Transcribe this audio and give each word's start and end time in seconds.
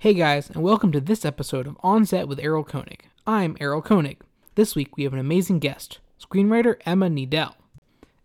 Hey 0.00 0.14
guys, 0.14 0.48
and 0.48 0.62
welcome 0.62 0.92
to 0.92 1.00
this 1.02 1.26
episode 1.26 1.66
of 1.66 1.76
On 1.80 2.06
Set 2.06 2.26
with 2.26 2.40
Errol 2.40 2.64
Koenig. 2.64 3.10
I'm 3.26 3.54
Errol 3.60 3.82
Koenig. 3.82 4.22
This 4.54 4.74
week 4.74 4.96
we 4.96 5.04
have 5.04 5.12
an 5.12 5.18
amazing 5.18 5.58
guest, 5.58 5.98
screenwriter 6.18 6.76
Emma 6.86 7.10
Needell. 7.10 7.52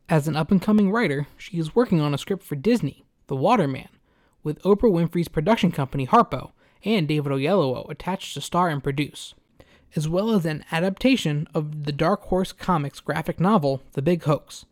As 0.07 0.25
an 0.29 0.38
up 0.38 0.51
and 0.51 0.61
coming 0.61 0.89
writer, 0.89 1.27
she 1.35 1.57
is 1.57 1.75
working 1.75 1.99
on 1.99 2.13
a 2.13 2.17
script 2.17 2.43
for 2.43 2.55
Disney, 2.55 3.03
The 3.27 3.35
Waterman, 3.35 3.89
with 4.41 4.61
Oprah 4.61 4.89
Winfrey's 4.89 5.27
production 5.27 5.73
company 5.73 6.07
Harpo 6.07 6.51
and 6.85 7.09
David 7.09 7.33
Oyelowo 7.33 7.89
attached 7.89 8.36
to 8.36 8.39
star 8.39 8.70
and 8.70 8.82
produce, 8.82 9.34
as 9.98 10.07
well 10.07 10.32
as 10.32 10.46
an 10.46 10.64
adaptation 10.71 11.46
of 11.54 11.84
the 11.84 11.92
Dark 11.92 12.21
Horse 12.28 12.54
Comics 12.54 13.02
graphic 13.02 13.38
novel, 13.38 13.84
The 13.96 14.02
Big 14.02 14.23
Hoax. 14.23 14.66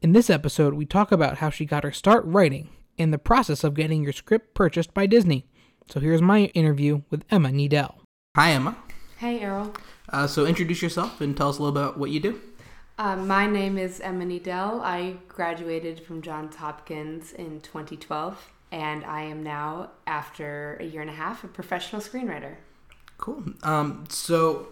In 0.00 0.14
this 0.14 0.30
episode, 0.30 0.72
we 0.72 0.86
talk 0.86 1.12
about 1.12 1.36
how 1.36 1.50
she 1.50 1.66
got 1.66 1.84
her 1.84 1.92
start 1.92 2.24
writing 2.24 2.70
and 2.98 3.12
the 3.12 3.18
process 3.18 3.64
of 3.64 3.74
getting 3.74 4.02
your 4.02 4.14
script 4.14 4.54
purchased 4.54 4.94
by 4.94 5.04
Disney. 5.04 5.44
So 5.90 6.00
here's 6.00 6.20
my 6.20 6.44
interview 6.52 7.00
with 7.08 7.24
Emma 7.30 7.48
Needell. 7.48 7.94
Hi, 8.36 8.50
Emma. 8.50 8.76
Hey, 9.16 9.40
Errol. 9.40 9.72
Uh, 10.10 10.26
so 10.26 10.44
introduce 10.44 10.82
yourself 10.82 11.22
and 11.22 11.34
tell 11.34 11.48
us 11.48 11.58
a 11.58 11.62
little 11.62 11.76
about 11.76 11.98
what 11.98 12.10
you 12.10 12.20
do. 12.20 12.40
Uh, 12.98 13.16
my 13.16 13.46
name 13.46 13.78
is 13.78 13.98
Emma 14.00 14.26
Needell. 14.26 14.82
I 14.82 15.16
graduated 15.28 16.00
from 16.00 16.20
Johns 16.20 16.56
Hopkins 16.56 17.32
in 17.32 17.62
2012, 17.62 18.50
and 18.70 19.02
I 19.06 19.22
am 19.22 19.42
now, 19.42 19.92
after 20.06 20.76
a 20.78 20.84
year 20.84 21.00
and 21.00 21.10
a 21.10 21.14
half, 21.14 21.42
a 21.42 21.48
professional 21.48 22.02
screenwriter. 22.02 22.56
Cool. 23.16 23.44
Um, 23.62 24.04
so, 24.10 24.68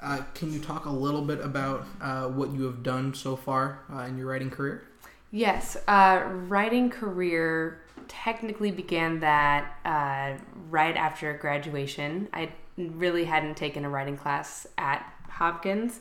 uh, 0.00 0.22
can 0.34 0.52
you 0.52 0.60
talk 0.60 0.84
a 0.84 0.90
little 0.90 1.22
bit 1.22 1.40
about 1.40 1.84
uh, 2.00 2.28
what 2.28 2.52
you 2.52 2.62
have 2.64 2.84
done 2.84 3.12
so 3.12 3.34
far 3.34 3.80
uh, 3.92 4.02
in 4.02 4.16
your 4.16 4.28
writing 4.28 4.50
career? 4.50 4.84
Yes, 5.32 5.76
uh, 5.88 6.22
writing 6.48 6.90
career 6.90 7.80
technically 8.10 8.72
began 8.72 9.20
that 9.20 9.78
uh, 9.84 10.36
right 10.68 10.96
after 10.96 11.32
graduation. 11.32 12.28
I 12.34 12.50
really 12.76 13.24
hadn't 13.24 13.56
taken 13.56 13.84
a 13.84 13.88
writing 13.88 14.16
class 14.16 14.66
at 14.76 15.10
Hopkins 15.28 16.00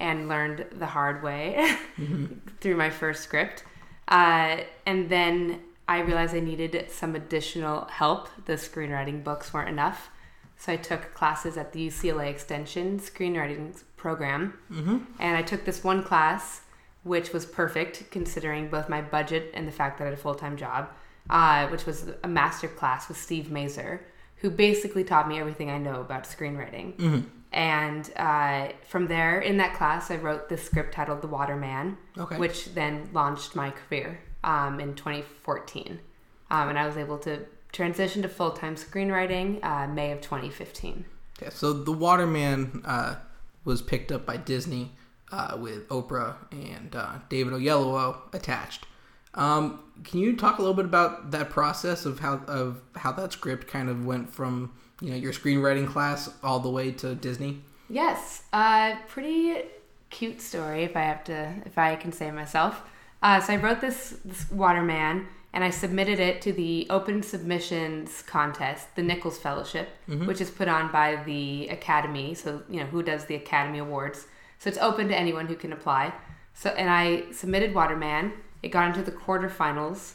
and 0.00 0.26
learned 0.26 0.64
the 0.72 0.86
hard 0.86 1.22
way 1.22 1.76
mm-hmm. 1.98 2.26
through 2.60 2.76
my 2.76 2.88
first 2.88 3.22
script. 3.22 3.64
Uh, 4.08 4.62
and 4.86 5.10
then 5.10 5.60
I 5.86 6.00
realized 6.00 6.34
I 6.34 6.40
needed 6.40 6.90
some 6.90 7.14
additional 7.14 7.84
help. 7.86 8.28
The 8.46 8.54
screenwriting 8.54 9.22
books 9.22 9.52
weren't 9.52 9.68
enough. 9.68 10.08
So 10.56 10.72
I 10.72 10.76
took 10.76 11.12
classes 11.14 11.58
at 11.58 11.72
the 11.72 11.88
UCLA 11.88 12.28
Extension 12.30 12.98
screenwriting 13.00 13.82
program. 13.96 14.58
Mm-hmm. 14.72 14.98
And 15.18 15.36
I 15.36 15.42
took 15.42 15.66
this 15.66 15.84
one 15.84 16.02
class, 16.02 16.62
which 17.02 17.34
was 17.34 17.44
perfect 17.44 18.10
considering 18.10 18.68
both 18.68 18.88
my 18.88 19.02
budget 19.02 19.50
and 19.52 19.68
the 19.68 19.72
fact 19.72 19.98
that 19.98 20.04
I 20.04 20.06
had 20.08 20.14
a 20.14 20.22
full 20.22 20.34
time 20.34 20.56
job 20.56 20.88
uh, 21.30 21.68
which 21.68 21.86
was 21.86 22.10
a 22.22 22.28
master 22.28 22.68
class 22.68 23.08
with 23.08 23.16
Steve 23.16 23.50
Mazer, 23.50 24.04
who 24.36 24.50
basically 24.50 25.04
taught 25.04 25.28
me 25.28 25.38
everything 25.38 25.70
I 25.70 25.78
know 25.78 26.00
about 26.00 26.24
screenwriting. 26.24 26.96
Mm-hmm. 26.96 27.20
And 27.52 28.10
uh, 28.16 28.68
from 28.86 29.06
there, 29.06 29.40
in 29.40 29.56
that 29.56 29.74
class, 29.74 30.10
I 30.10 30.16
wrote 30.16 30.48
the 30.48 30.56
script 30.56 30.94
titled 30.94 31.22
The 31.22 31.26
Waterman, 31.28 31.96
okay. 32.18 32.36
which 32.36 32.74
then 32.74 33.08
launched 33.12 33.56
my 33.56 33.70
career 33.70 34.20
um, 34.44 34.80
in 34.80 34.94
2014. 34.94 36.00
Um, 36.50 36.68
and 36.68 36.78
I 36.78 36.86
was 36.86 36.96
able 36.96 37.18
to 37.18 37.40
transition 37.72 38.22
to 38.22 38.28
full 38.28 38.50
time 38.50 38.76
screenwriting 38.76 39.64
uh, 39.64 39.86
May 39.88 40.12
of 40.12 40.20
2015. 40.20 41.04
Yeah, 41.42 41.48
so 41.50 41.72
The 41.72 41.92
Waterman 41.92 42.82
uh, 42.84 43.16
was 43.64 43.82
picked 43.82 44.12
up 44.12 44.26
by 44.26 44.36
Disney 44.36 44.92
uh, 45.32 45.56
with 45.58 45.88
Oprah 45.88 46.36
and 46.52 46.94
uh, 46.94 47.18
David 47.28 47.52
Oyelowo 47.52 48.16
attached. 48.32 48.86
Um, 49.34 49.80
can 50.04 50.20
you 50.20 50.36
talk 50.36 50.58
a 50.58 50.62
little 50.62 50.74
bit 50.74 50.84
about 50.84 51.30
that 51.30 51.50
process 51.50 52.04
of 52.04 52.20
how 52.20 52.36
of 52.46 52.80
how 52.96 53.12
that 53.12 53.32
script 53.32 53.68
kind 53.68 53.88
of 53.88 54.04
went 54.04 54.32
from 54.32 54.72
you 55.00 55.10
know 55.10 55.16
your 55.16 55.32
screenwriting 55.32 55.86
class 55.86 56.30
all 56.42 56.60
the 56.60 56.70
way 56.70 56.90
to 56.92 57.14
Disney? 57.14 57.62
Yes, 57.88 58.42
uh, 58.52 58.96
pretty 59.08 59.62
cute 60.10 60.40
story 60.40 60.82
if 60.84 60.96
I 60.96 61.02
have 61.02 61.24
to 61.24 61.54
if 61.64 61.78
I 61.78 61.96
can 61.96 62.12
say 62.12 62.30
myself. 62.30 62.82
Uh, 63.22 63.40
so 63.40 63.52
I 63.52 63.56
wrote 63.56 63.80
this 63.80 64.16
this 64.24 64.50
Waterman 64.50 65.28
and 65.52 65.64
I 65.64 65.70
submitted 65.70 66.20
it 66.20 66.40
to 66.42 66.52
the 66.52 66.86
Open 66.90 67.22
Submissions 67.22 68.22
Contest, 68.22 68.94
the 68.94 69.02
Nichols 69.02 69.36
Fellowship, 69.38 69.88
mm-hmm. 70.08 70.26
which 70.26 70.40
is 70.40 70.48
put 70.48 70.68
on 70.68 70.92
by 70.92 71.22
the 71.24 71.68
Academy. 71.68 72.34
So 72.34 72.62
you 72.68 72.80
know 72.80 72.86
who 72.86 73.02
does 73.02 73.26
the 73.26 73.34
Academy 73.34 73.78
Awards. 73.78 74.26
So 74.58 74.68
it's 74.68 74.78
open 74.78 75.08
to 75.08 75.16
anyone 75.16 75.46
who 75.46 75.56
can 75.56 75.72
apply. 75.72 76.12
So 76.54 76.70
and 76.70 76.90
I 76.90 77.30
submitted 77.32 77.74
Waterman 77.74 78.32
it 78.62 78.68
got 78.68 78.88
into 78.88 79.02
the 79.02 79.16
quarterfinals, 79.16 80.14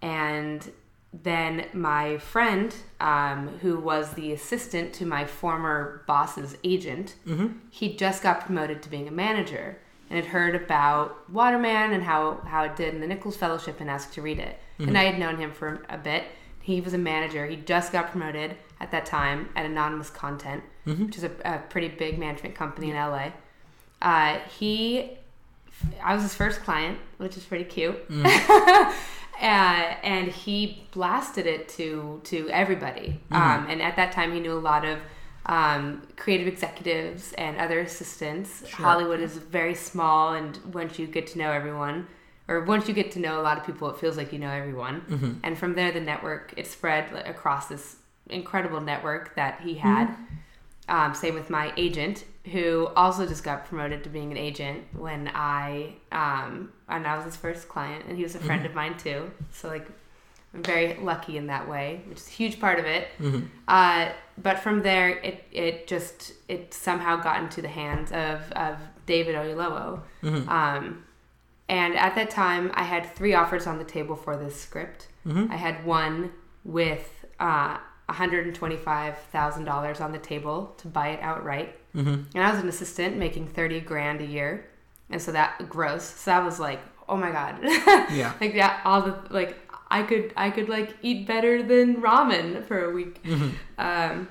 and 0.00 0.70
then 1.12 1.66
my 1.72 2.16
friend, 2.18 2.74
um, 3.00 3.48
who 3.60 3.78
was 3.78 4.14
the 4.14 4.32
assistant 4.32 4.94
to 4.94 5.04
my 5.06 5.26
former 5.26 6.02
boss's 6.06 6.56
agent, 6.64 7.16
mm-hmm. 7.26 7.48
he 7.70 7.94
just 7.94 8.22
got 8.22 8.46
promoted 8.46 8.82
to 8.82 8.88
being 8.88 9.08
a 9.08 9.12
manager 9.12 9.78
and 10.08 10.22
had 10.22 10.32
heard 10.32 10.54
about 10.54 11.30
Waterman 11.30 11.92
and 11.92 12.02
how, 12.02 12.40
how 12.46 12.64
it 12.64 12.76
did 12.76 12.94
in 12.94 13.00
the 13.00 13.06
Nichols 13.06 13.36
Fellowship 13.36 13.80
and 13.80 13.90
asked 13.90 14.14
to 14.14 14.22
read 14.22 14.38
it. 14.38 14.58
Mm-hmm. 14.78 14.88
And 14.88 14.98
I 14.98 15.04
had 15.04 15.18
known 15.18 15.36
him 15.36 15.52
for 15.52 15.84
a 15.90 15.98
bit. 15.98 16.24
He 16.60 16.80
was 16.80 16.94
a 16.94 16.98
manager. 16.98 17.46
He 17.46 17.56
just 17.56 17.92
got 17.92 18.10
promoted 18.10 18.56
at 18.80 18.90
that 18.90 19.04
time 19.04 19.50
at 19.54 19.66
Anonymous 19.66 20.10
Content, 20.10 20.62
mm-hmm. 20.86 21.06
which 21.06 21.18
is 21.18 21.24
a, 21.24 21.30
a, 21.44 21.58
pretty 21.58 21.88
big 21.88 22.18
management 22.18 22.54
company 22.54 22.90
in 22.90 22.96
LA. 22.96 23.32
Uh, 24.00 24.38
he 24.58 25.18
I 26.02 26.14
was 26.14 26.22
his 26.22 26.34
first 26.34 26.60
client, 26.62 26.98
which 27.18 27.36
is 27.36 27.44
pretty 27.44 27.64
cute. 27.64 28.08
Mm. 28.08 28.24
uh, 29.40 29.42
and 29.42 30.28
he 30.28 30.86
blasted 30.92 31.46
it 31.46 31.68
to 31.70 32.20
to 32.24 32.48
everybody. 32.50 33.20
Mm. 33.30 33.36
Um, 33.36 33.66
and 33.68 33.82
at 33.82 33.96
that 33.96 34.12
time, 34.12 34.32
he 34.32 34.40
knew 34.40 34.52
a 34.52 34.60
lot 34.60 34.84
of 34.84 34.98
um, 35.46 36.02
creative 36.16 36.46
executives 36.46 37.32
and 37.34 37.56
other 37.58 37.80
assistants. 37.80 38.66
Sure. 38.68 38.86
Hollywood 38.86 39.20
is 39.20 39.36
very 39.36 39.74
small, 39.74 40.34
and 40.34 40.58
once 40.72 40.98
you 40.98 41.06
get 41.06 41.26
to 41.28 41.38
know 41.38 41.50
everyone, 41.50 42.06
or 42.48 42.64
once 42.64 42.88
you 42.88 42.94
get 42.94 43.10
to 43.12 43.18
know 43.18 43.40
a 43.40 43.42
lot 43.42 43.58
of 43.58 43.66
people, 43.66 43.90
it 43.90 43.98
feels 43.98 44.16
like 44.16 44.32
you 44.32 44.38
know 44.38 44.50
everyone. 44.50 45.00
Mm-hmm. 45.08 45.32
And 45.42 45.58
from 45.58 45.74
there, 45.74 45.90
the 45.92 46.00
network 46.00 46.54
it 46.56 46.66
spread 46.66 47.12
across 47.26 47.66
this 47.68 47.96
incredible 48.28 48.80
network 48.80 49.34
that 49.36 49.60
he 49.60 49.74
had. 49.74 50.08
Mm-hmm. 50.08 50.34
Um, 50.88 51.14
same 51.14 51.34
with 51.34 51.48
my 51.48 51.72
agent, 51.76 52.24
who 52.50 52.88
also 52.96 53.26
just 53.26 53.44
got 53.44 53.66
promoted 53.66 54.02
to 54.04 54.10
being 54.10 54.32
an 54.32 54.36
agent 54.36 54.84
when 54.92 55.30
I 55.32 55.94
um, 56.10 56.72
and 56.88 57.06
I 57.06 57.16
was 57.16 57.24
his 57.24 57.36
first 57.36 57.68
client, 57.68 58.04
and 58.08 58.16
he 58.16 58.22
was 58.22 58.34
a 58.34 58.38
friend 58.38 58.62
mm-hmm. 58.62 58.70
of 58.70 58.74
mine 58.74 58.98
too. 58.98 59.30
So 59.52 59.68
like, 59.68 59.86
I'm 60.52 60.62
very 60.62 60.94
lucky 60.94 61.36
in 61.36 61.46
that 61.46 61.68
way, 61.68 62.02
which 62.06 62.18
is 62.18 62.28
a 62.28 62.30
huge 62.30 62.58
part 62.58 62.78
of 62.78 62.84
it. 62.84 63.08
Mm-hmm. 63.20 63.46
Uh, 63.68 64.08
but 64.38 64.58
from 64.58 64.82
there, 64.82 65.10
it 65.10 65.44
it 65.52 65.86
just 65.86 66.32
it 66.48 66.74
somehow 66.74 67.16
got 67.16 67.42
into 67.42 67.62
the 67.62 67.68
hands 67.68 68.10
of 68.12 68.40
of 68.52 68.78
David 69.06 69.34
Oyelowo. 69.36 70.00
Mm-hmm. 70.22 70.48
Um, 70.48 71.04
and 71.68 71.94
at 71.96 72.14
that 72.16 72.30
time, 72.30 72.70
I 72.74 72.82
had 72.82 73.06
three 73.14 73.34
offers 73.34 73.66
on 73.66 73.78
the 73.78 73.84
table 73.84 74.16
for 74.16 74.36
this 74.36 74.60
script. 74.60 75.08
Mm-hmm. 75.26 75.50
I 75.50 75.56
had 75.56 75.86
one 75.86 76.32
with 76.64 77.24
uh, 77.40 77.78
$125,000 78.08 80.00
on 80.00 80.12
the 80.12 80.18
table 80.18 80.74
to 80.78 80.88
buy 80.88 81.08
it 81.08 81.20
outright. 81.22 81.76
Mm-hmm. 81.94 82.22
And 82.34 82.44
I 82.44 82.50
was 82.50 82.60
an 82.60 82.68
assistant 82.68 83.16
making 83.16 83.48
30 83.48 83.80
grand 83.80 84.20
a 84.20 84.26
year. 84.26 84.66
And 85.10 85.20
so 85.20 85.32
that 85.32 85.68
gross. 85.68 86.04
So 86.04 86.30
that 86.30 86.44
was 86.44 86.58
like, 86.58 86.80
oh 87.08 87.16
my 87.16 87.30
God. 87.30 87.58
yeah. 87.62 88.32
Like 88.40 88.54
yeah, 88.54 88.80
all 88.84 89.02
the, 89.02 89.18
like, 89.30 89.58
I 89.90 90.02
could, 90.02 90.32
I 90.36 90.50
could 90.50 90.68
like 90.70 90.96
eat 91.02 91.26
better 91.26 91.62
than 91.62 91.96
ramen 91.96 92.64
for 92.64 92.84
a 92.84 92.92
week. 92.92 93.22
Mm-hmm. 93.24 93.50
Um, 93.78 94.28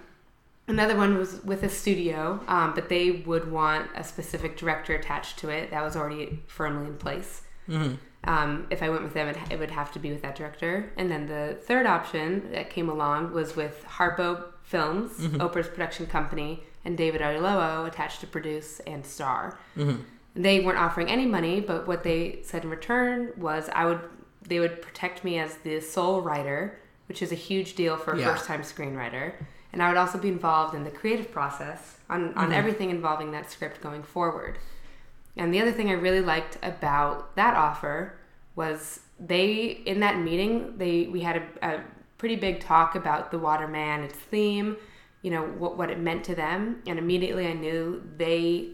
another 0.68 0.98
one 0.98 1.18
was 1.18 1.44
with 1.44 1.62
a 1.62 1.70
studio, 1.70 2.40
um, 2.48 2.74
but 2.74 2.90
they 2.90 3.12
would 3.12 3.52
want 3.52 3.90
a 3.96 4.04
specific 4.04 4.58
director 4.58 4.96
attached 4.96 5.38
to 5.40 5.50
it 5.50 5.70
that 5.70 5.84
was 5.84 5.96
already 5.96 6.42
firmly 6.48 6.88
in 6.88 6.98
place. 6.98 7.44
Mm-hmm. 7.70 7.96
Um, 8.24 8.68
if 8.70 8.84
I 8.84 8.90
went 8.90 9.04
with 9.04 9.14
them, 9.14 9.28
it, 9.28 9.38
it, 9.50 9.60
would 9.60 9.72
have 9.72 9.92
to 9.94 10.00
be 10.00 10.12
with 10.12 10.22
that 10.22 10.36
director. 10.36 10.92
And 10.96 11.10
then 11.10 11.26
the 11.26 11.58
third 11.62 11.86
option 11.86 12.52
that 12.52 12.70
came 12.70 12.90
along 12.90 13.34
was 13.34 13.56
with 13.56 13.84
Harpo 13.88 14.46
Films, 14.64 15.12
mm-hmm. 15.14 15.38
Oprah's 15.38 15.68
production 15.68 16.06
company, 16.06 16.64
and 16.86 16.98
David 16.98 17.22
Oyelowo 17.22 17.88
attached 17.88 18.22
to 18.22 18.28
produce 18.28 18.80
and 18.82 19.06
star. 19.06 19.58
Mm-hmm. 19.78 20.02
They 20.36 20.62
weren't 20.62 20.80
offering 20.80 21.10
any 21.10 21.26
money, 21.26 21.60
but 21.60 21.88
what 21.88 22.04
they 22.04 22.40
said 22.44 22.64
in 22.64 22.70
return 22.70 23.34
was 23.38 23.70
I 23.74 23.86
would 23.86 24.02
they 24.48 24.60
would 24.60 24.82
protect 24.82 25.24
me 25.24 25.38
as 25.38 25.58
the 25.58 25.80
sole 25.80 26.22
writer, 26.22 26.80
which 27.08 27.22
is 27.22 27.32
a 27.32 27.36
huge 27.36 27.76
deal 27.76 27.96
for 27.96 28.14
a 28.14 28.20
yeah. 28.20 28.32
first 28.32 28.46
time 28.46 28.62
screenwriter. 28.62 29.34
And 29.72 29.82
I 29.82 29.88
would 29.88 29.98
also 29.98 30.18
be 30.18 30.28
involved 30.28 30.76
in 30.76 30.84
the 30.84 30.92
creative 30.92 31.32
process 31.32 31.98
on, 32.10 32.34
on 32.34 32.46
mm-hmm. 32.46 32.52
everything 32.54 32.90
involving 32.90 33.32
that 33.32 33.50
script 33.50 33.82
going 33.82 34.04
forward. 34.04 34.58
And 35.38 35.54
the 35.54 35.62
other 35.62 35.72
thing 35.72 35.90
I 35.90 35.94
really 35.94 36.22
liked 36.22 36.58
about 36.62 37.36
that 37.36 37.56
offer 37.56 38.18
was 38.56 39.02
they 39.20 39.82
in 39.86 40.00
that 40.02 40.20
meeting 40.20 40.78
they 40.78 41.04
we 41.08 41.22
had 41.22 41.38
a, 41.38 41.76
a 41.76 41.84
pretty 42.18 42.36
big 42.36 42.60
talk 42.60 42.96
about 42.96 43.32
the 43.32 43.40
Waterman, 43.40 44.02
its 44.04 44.16
theme, 44.16 44.78
you 45.22 45.32
know 45.32 45.44
what 45.44 45.78
what 45.78 45.90
it 45.90 46.00
meant 46.00 46.24
to 46.26 46.36
them, 46.36 46.82
and 46.88 46.98
immediately 46.98 47.48
I 47.48 47.54
knew 47.54 48.04
they 48.18 48.70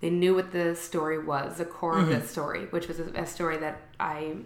they 0.00 0.10
knew 0.10 0.34
what 0.34 0.52
the 0.52 0.74
story 0.76 1.18
was, 1.18 1.58
the 1.58 1.64
core 1.64 1.94
mm-hmm. 1.94 2.12
of 2.12 2.22
the 2.22 2.26
story, 2.26 2.66
which 2.66 2.86
was 2.86 3.00
a, 3.00 3.06
a, 3.14 3.26
story 3.26 3.56
that 3.58 3.80
I 3.98 4.36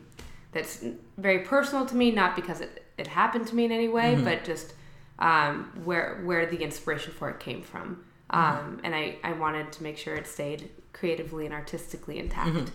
that's 0.52 0.84
very 1.18 1.40
personal 1.40 1.84
to 1.86 1.94
me, 1.94 2.10
not 2.10 2.34
because 2.36 2.62
it, 2.62 2.86
it 2.96 3.06
happened 3.06 3.46
to 3.48 3.54
me 3.54 3.66
in 3.66 3.72
any 3.72 3.88
way, 3.88 4.14
mm-hmm. 4.14 4.24
but 4.24 4.44
just 4.44 4.74
um, 5.18 5.70
where 5.84 6.20
where 6.24 6.46
the 6.46 6.62
inspiration 6.62 7.12
for 7.12 7.30
it 7.30 7.40
came 7.40 7.62
from. 7.62 8.04
Um, 8.30 8.80
and 8.82 8.94
I, 8.94 9.18
I 9.22 9.34
wanted 9.34 9.72
to 9.72 9.82
make 9.82 9.98
sure 9.98 10.14
it 10.14 10.26
stayed 10.26 10.70
creatively 10.94 11.44
and 11.44 11.54
artistically 11.54 12.18
intact. 12.18 12.70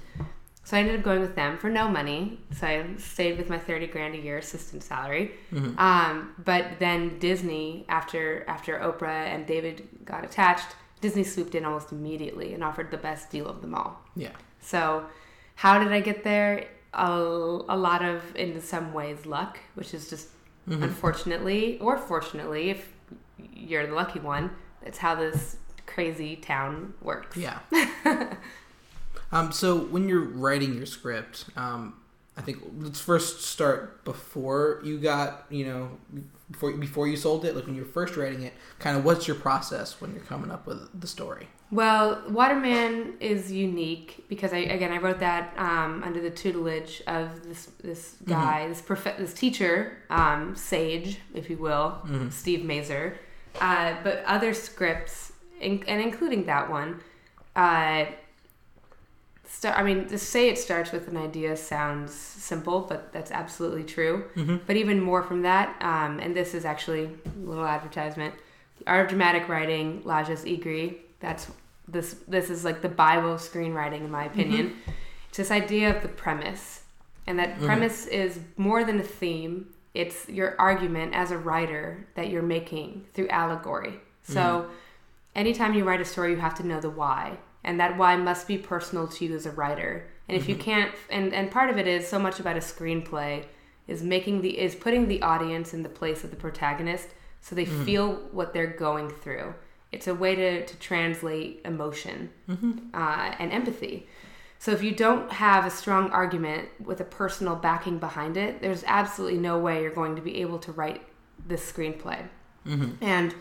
So 0.68 0.76
I 0.76 0.82
ended 0.82 0.98
up 0.98 1.04
going 1.04 1.22
with 1.22 1.34
them 1.34 1.58
for 1.58 1.70
no 1.70 1.88
money. 1.88 2.42
So 2.52 2.68
I 2.68 2.86
stayed 2.98 3.38
with 3.38 3.50
my 3.50 3.58
thirty 3.58 3.88
grand 3.88 4.16
a 4.16 4.18
year 4.18 4.38
assistant 4.38 4.84
salary. 4.84 5.32
Um, 5.78 6.36
but 6.44 6.78
then 6.78 7.20
Disney, 7.20 7.86
after 7.88 8.44
after 8.50 8.78
Oprah 8.78 9.28
and 9.34 9.48
David 9.48 9.88
got 10.04 10.26
attached, 10.26 10.76
Disney 11.00 11.24
swooped 11.24 11.56
in 11.56 11.64
almost 11.64 11.94
immediately 11.94 12.54
and 12.54 12.66
offered 12.66 12.92
the 12.92 12.98
best 12.98 13.32
deal 13.32 13.48
of 13.48 13.62
them 13.62 13.74
all. 13.76 14.02
Yeah. 14.18 14.32
So, 14.60 15.06
how 15.56 15.82
did 15.82 15.94
I 15.94 16.02
get 16.02 16.26
there? 16.26 16.68
A, 16.94 17.12
a 17.70 17.78
lot 17.78 18.04
of, 18.04 18.36
in 18.36 18.60
some 18.60 18.92
ways, 18.94 19.26
luck, 19.26 19.60
which 19.76 19.94
is 19.94 20.10
just 20.10 20.28
unfortunately 20.70 21.80
or 21.80 21.98
fortunately, 21.98 22.72
if 22.72 22.92
you're 23.54 23.88
the 23.88 23.94
lucky 23.94 24.20
one, 24.20 24.52
it's 24.82 24.98
how 24.98 25.16
this 25.16 25.56
crazy 25.86 26.36
town 26.36 26.94
works. 27.02 27.38
Yeah. 27.38 27.60
um, 29.32 29.52
so 29.52 29.76
when 29.78 30.08
you're 30.10 30.22
writing 30.24 30.76
your 30.76 30.86
script, 30.86 31.46
um, 31.56 31.96
I 32.38 32.42
think 32.42 32.60
let's 32.80 33.00
first 33.02 33.42
start 33.42 34.04
before 34.06 34.80
you 34.84 35.00
got, 35.00 35.46
you 35.50 35.66
know, 35.66 35.90
before 36.52 36.72
before 36.74 37.08
you 37.08 37.18
sold 37.18 37.46
it. 37.46 37.56
Like 37.56 37.66
when 37.66 37.76
you're 37.76 37.84
first 37.86 38.16
writing 38.16 38.44
it, 38.44 38.54
kind 38.80 38.96
of 38.98 39.04
what's 39.04 39.28
your 39.28 39.36
process 39.36 40.00
when 40.00 40.14
you're 40.14 40.24
coming 40.24 40.52
up 40.52 40.68
with 40.68 41.02
the 41.02 41.08
story? 41.08 41.48
Well, 41.72 42.24
Waterman 42.30 43.16
is 43.20 43.52
unique 43.52 44.24
because 44.30 44.54
I 44.54 44.60
again 44.60 44.92
I 44.92 45.00
wrote 45.00 45.20
that 45.20 45.54
um, 45.58 46.04
under 46.06 46.22
the 46.22 46.30
tutelage 46.30 47.02
of 47.08 47.44
this 47.44 47.66
this 47.84 48.18
guy, 48.26 48.68
this 48.68 48.82
prof- 48.82 49.18
this 49.18 49.34
teacher, 49.34 49.98
um, 50.12 50.56
sage, 50.56 51.18
if 51.34 51.50
you 51.50 51.58
will, 51.58 52.00
Steve 52.30 52.64
Mazer. 52.64 53.18
Uh, 53.60 53.96
but 54.04 54.24
other 54.26 54.54
scripts, 54.54 55.34
in- 55.60 55.84
and 55.88 56.00
including 56.00 56.46
that 56.46 56.70
one, 56.70 57.02
uh, 57.56 58.06
start. 59.48 59.78
I 59.78 59.84
mean, 59.84 60.08
to 60.08 60.18
say 60.18 60.50
it 60.50 60.58
starts 60.58 60.92
with 60.92 61.08
an 61.08 61.18
idea 61.18 61.56
sounds 61.58 62.14
simple, 62.14 62.82
but 62.82 63.12
that's 63.12 63.32
absolutely 63.32 63.84
true. 63.84 64.26
Mm-hmm. 64.36 64.58
But 64.66 64.76
even 64.76 65.02
more 65.02 65.24
from 65.24 65.42
that, 65.44 65.76
um, 65.82 66.20
and 66.20 66.36
this 66.36 66.54
is 66.54 66.66
actually 66.66 67.06
a 67.06 67.40
little 67.40 67.66
advertisement. 67.66 68.36
The 68.80 68.90
Art 68.90 69.06
of 69.06 69.10
Dramatic 69.10 69.50
Writing, 69.50 70.02
Lajos 70.04 70.46
Egri. 70.46 70.98
That's 71.20 71.48
this. 71.88 72.18
This 72.28 72.50
is 72.50 72.64
like 72.64 72.82
the 72.82 72.90
Bible 72.90 73.34
of 73.34 73.42
screenwriting, 73.42 74.02
in 74.02 74.12
my 74.12 74.28
mm-hmm. 74.28 74.40
opinion. 74.40 74.76
It's 75.30 75.38
this 75.38 75.52
idea 75.52 75.96
of 75.96 76.02
the 76.02 76.10
premise, 76.10 76.84
and 77.26 77.40
that 77.40 77.56
mm-hmm. 77.56 77.66
premise 77.66 78.06
is 78.08 78.40
more 78.58 78.84
than 78.84 79.00
a 79.00 79.04
theme. 79.04 79.74
It's 79.94 80.30
your 80.30 80.56
argument 80.60 81.16
as 81.16 81.32
a 81.32 81.38
writer 81.38 82.06
that 82.16 82.30
you're 82.30 82.44
making 82.44 83.06
through 83.14 83.30
allegory. 83.30 84.00
So, 84.24 84.70
anytime 85.36 85.74
you 85.74 85.86
write 85.86 86.02
a 86.02 86.06
story, 86.06 86.32
you 86.32 86.38
have 86.38 86.56
to 86.56 86.68
know 86.68 86.82
the 86.82 86.90
why, 86.90 87.38
and 87.68 87.80
that 87.80 87.98
why 87.98 88.16
must 88.16 88.48
be 88.48 88.58
personal 88.58 89.08
to 89.08 89.26
you 89.26 89.36
as 89.36 89.46
a 89.46 89.52
writer. 89.52 90.08
And 90.28 90.36
if 90.36 90.50
you 90.50 90.56
mm-hmm. 90.56 90.64
can't, 90.64 90.92
and 91.12 91.34
and 91.34 91.52
part 91.52 91.70
of 91.70 91.78
it 91.78 91.86
is 91.86 92.08
so 92.08 92.18
much 92.18 92.40
about 92.40 92.58
a 92.58 92.62
screenplay 92.62 93.46
is 93.88 94.02
making 94.02 94.42
the 94.42 94.60
is 94.60 94.74
putting 94.74 95.08
the 95.08 95.22
audience 95.22 95.74
in 95.74 95.84
the 95.84 95.90
place 95.90 96.24
of 96.24 96.32
the 96.32 96.36
protagonist 96.36 97.10
so 97.42 97.56
they 97.56 97.66
mm. 97.66 97.86
feel 97.86 98.14
what 98.32 98.54
they're 98.54 98.68
going 98.68 99.10
through. 99.10 99.54
It's 99.92 100.08
a 100.08 100.16
way 100.16 100.36
to, 100.36 100.66
to 100.66 100.80
translate 100.80 101.62
emotion 101.64 102.30
mm-hmm. 102.50 102.90
uh, 102.94 103.36
and 103.40 103.54
empathy. 103.54 104.08
So 104.60 104.72
if 104.72 104.84
you 104.84 104.92
don't 104.92 105.32
have 105.32 105.66
a 105.66 105.70
strong 105.70 106.10
argument 106.10 106.68
with 106.84 107.00
a 107.00 107.06
personal 107.06 107.56
backing 107.56 108.00
behind 108.00 108.36
it, 108.36 108.62
there's 108.62 108.84
absolutely 108.86 109.40
no 109.40 109.60
way 109.60 109.82
you're 109.82 109.92
going 109.92 110.16
to 110.16 110.22
be 110.22 110.42
able 110.42 110.60
to 110.60 110.72
write 110.72 111.04
this 111.46 111.72
screenplay. 111.72 112.28
Mm-hmm. 112.66 113.02
And 113.02 113.34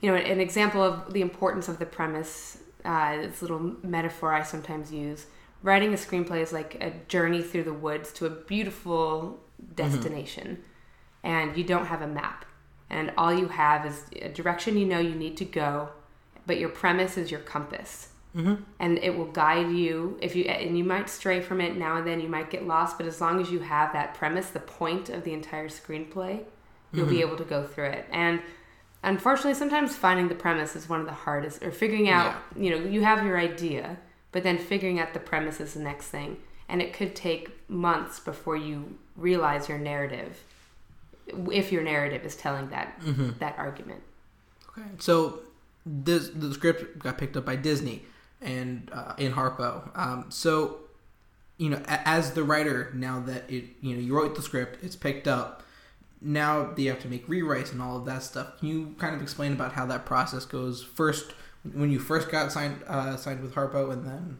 you 0.00 0.10
know, 0.10 0.16
an 0.16 0.40
example 0.40 0.82
of 0.82 1.14
the 1.14 1.22
importance 1.22 1.68
of 1.68 1.78
the 1.78 1.86
premise, 1.86 2.58
uh, 2.84 3.16
this 3.16 3.42
little 3.42 3.76
metaphor 3.82 4.32
I 4.32 4.42
sometimes 4.42 4.92
use. 4.92 5.26
Writing 5.62 5.94
a 5.94 5.96
screenplay 5.96 6.42
is 6.42 6.52
like 6.52 6.76
a 6.82 6.92
journey 7.08 7.42
through 7.42 7.64
the 7.64 7.72
woods 7.72 8.12
to 8.12 8.26
a 8.26 8.30
beautiful 8.30 9.40
mm-hmm. 9.62 9.74
destination, 9.74 10.62
and 11.22 11.56
you 11.56 11.64
don't 11.64 11.86
have 11.86 12.02
a 12.02 12.06
map, 12.06 12.44
and 12.90 13.12
all 13.16 13.32
you 13.32 13.48
have 13.48 13.86
is 13.86 14.04
a 14.20 14.28
direction 14.28 14.76
you 14.76 14.86
know 14.86 14.98
you 14.98 15.14
need 15.14 15.36
to 15.38 15.44
go, 15.44 15.88
but 16.46 16.58
your 16.58 16.68
premise 16.68 17.16
is 17.16 17.30
your 17.30 17.40
compass. 17.40 18.08
Mm-hmm. 18.36 18.62
And 18.80 18.98
it 18.98 19.16
will 19.16 19.30
guide 19.30 19.70
you. 19.70 20.18
If 20.20 20.34
you 20.34 20.44
and 20.44 20.76
you 20.76 20.82
might 20.82 21.08
stray 21.08 21.40
from 21.40 21.60
it 21.60 21.76
now 21.76 21.98
and 21.98 22.06
then 22.06 22.20
you 22.20 22.28
might 22.28 22.50
get 22.50 22.66
lost 22.66 22.98
but 22.98 23.06
as 23.06 23.20
long 23.20 23.40
as 23.40 23.48
you 23.48 23.60
have 23.60 23.92
that 23.92 24.14
premise 24.14 24.48
the 24.48 24.58
point 24.58 25.08
of 25.08 25.22
the 25.22 25.32
entire 25.32 25.68
screenplay 25.68 26.42
you'll 26.94 27.06
be 27.06 27.16
mm-hmm. 27.16 27.26
able 27.26 27.36
to 27.36 27.44
go 27.44 27.64
through 27.64 27.86
it. 27.86 28.06
And 28.10 28.40
unfortunately 29.04 29.54
sometimes 29.54 29.94
finding 29.96 30.28
the 30.28 30.34
premise 30.34 30.74
is 30.74 30.88
one 30.88 31.00
of 31.00 31.06
the 31.06 31.12
hardest 31.12 31.62
or 31.62 31.70
figuring 31.70 32.08
out 32.08 32.34
you 32.56 32.70
know 32.70 32.76
you 32.76 33.02
have 33.02 33.24
your 33.24 33.38
idea 33.38 33.96
but 34.32 34.42
then 34.42 34.58
figuring 34.58 34.98
out 34.98 35.14
the 35.14 35.20
premise 35.20 35.60
is 35.60 35.74
the 35.74 35.80
next 35.80 36.06
thing 36.08 36.36
and 36.68 36.80
it 36.82 36.92
could 36.92 37.14
take 37.14 37.52
months 37.70 38.18
before 38.20 38.56
you 38.56 38.98
realize 39.16 39.68
your 39.68 39.78
narrative 39.78 40.42
if 41.50 41.70
your 41.72 41.82
narrative 41.82 42.24
is 42.24 42.34
telling 42.36 42.68
that 42.70 42.98
that 43.38 43.54
argument 43.58 44.02
Okay. 44.76 44.88
So 44.98 45.40
this 45.86 46.30
the 46.30 46.52
script 46.52 46.98
got 46.98 47.16
picked 47.16 47.36
up 47.36 47.44
by 47.44 47.54
Disney 47.56 48.02
and 48.42 48.90
uh, 48.92 49.14
in 49.18 49.32
Harpo. 49.32 49.88
Um, 49.96 50.24
so 50.30 50.78
you 51.58 51.70
know, 51.70 51.80
a- 51.86 52.08
as 52.08 52.32
the 52.32 52.42
writer, 52.42 52.90
now 52.92 53.20
that 53.20 53.48
it 53.48 53.66
you 53.80 53.94
know 53.94 54.00
you 54.00 54.16
wrote 54.16 54.34
the 54.34 54.42
script, 54.42 54.82
it's 54.82 54.96
picked 54.96 55.28
up. 55.28 55.62
Now 56.26 56.72
they 56.74 56.84
have 56.84 57.00
to 57.02 57.08
make 57.08 57.28
rewrites 57.28 57.70
and 57.72 57.82
all 57.82 57.96
of 57.98 58.06
that 58.06 58.22
stuff. 58.22 58.58
Can 58.58 58.68
you 58.68 58.94
kind 58.98 59.14
of 59.14 59.20
explain 59.22 59.52
about 59.52 59.72
how 59.74 59.84
that 59.86 60.06
process 60.06 60.44
goes? 60.46 60.82
First, 60.82 61.34
when 61.72 61.90
you 61.90 61.98
first 61.98 62.30
got 62.30 62.50
signed 62.50 62.82
uh, 62.88 63.16
signed 63.16 63.42
with 63.42 63.54
Harpo, 63.54 63.92
and 63.92 64.06
then 64.06 64.38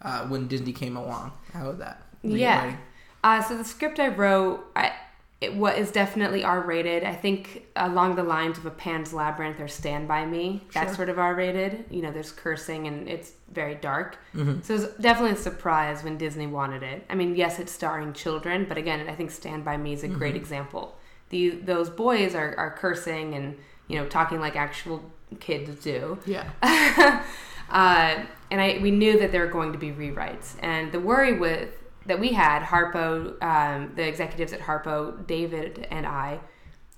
uh, 0.00 0.26
when 0.28 0.46
Disney 0.48 0.72
came 0.72 0.96
along, 0.96 1.32
how 1.52 1.68
was 1.68 1.78
that? 1.78 2.02
Yeah. 2.22 2.76
Uh, 3.22 3.42
so 3.42 3.56
the 3.56 3.64
script 3.64 3.98
I 3.98 4.08
wrote, 4.08 4.64
I, 4.76 4.92
it 5.40 5.54
what 5.56 5.76
is 5.78 5.90
definitely 5.90 6.44
R 6.44 6.60
rated. 6.60 7.02
I 7.04 7.14
think 7.14 7.66
along 7.74 8.14
the 8.16 8.22
lines 8.22 8.56
of 8.58 8.66
a 8.66 8.70
Pan's 8.70 9.12
Labyrinth 9.12 9.58
or 9.60 9.66
Stand 9.68 10.06
by 10.06 10.24
Me. 10.26 10.62
That's 10.72 10.90
Sure. 10.90 10.96
sort 10.96 11.08
of 11.08 11.18
R 11.18 11.34
rated. 11.34 11.84
You 11.90 12.02
know, 12.02 12.12
there's 12.12 12.30
cursing 12.32 12.86
and 12.86 13.08
it's 13.08 13.32
very 13.52 13.74
dark. 13.74 14.18
Mm-hmm. 14.36 14.60
So 14.62 14.74
it 14.74 14.80
was 14.80 14.88
definitely 15.00 15.32
a 15.36 15.42
surprise 15.42 16.04
when 16.04 16.16
Disney 16.18 16.46
wanted 16.46 16.82
it. 16.82 17.04
I 17.10 17.14
mean, 17.14 17.34
yes, 17.34 17.58
it's 17.58 17.72
starring 17.72 18.12
children, 18.12 18.66
but 18.68 18.78
again, 18.78 19.08
I 19.08 19.14
think 19.14 19.30
Stand 19.30 19.64
by 19.64 19.76
Me 19.76 19.92
is 19.94 20.04
a 20.04 20.08
Mm-hmm. 20.08 20.18
great 20.18 20.36
example. 20.36 20.96
The 21.34 21.50
those 21.50 21.90
boys 21.90 22.36
are, 22.36 22.54
are 22.56 22.70
cursing 22.70 23.34
and 23.34 23.58
you 23.88 23.98
know 23.98 24.06
talking 24.06 24.38
like 24.38 24.54
actual 24.54 25.04
kids 25.40 25.82
do. 25.82 26.16
Yeah. 26.24 26.48
uh, 27.70 28.24
and 28.52 28.60
I 28.60 28.78
we 28.80 28.92
knew 28.92 29.18
that 29.18 29.32
there 29.32 29.40
were 29.40 29.52
going 29.52 29.72
to 29.72 29.78
be 29.78 29.90
rewrites. 29.90 30.54
And 30.62 30.92
the 30.92 31.00
worry 31.00 31.36
with 31.36 31.70
that 32.06 32.20
we 32.20 32.32
had 32.32 32.62
Harpo, 32.62 33.42
um, 33.42 33.92
the 33.96 34.06
executives 34.06 34.52
at 34.52 34.60
Harpo, 34.60 35.26
David 35.26 35.88
and 35.90 36.06
I, 36.06 36.38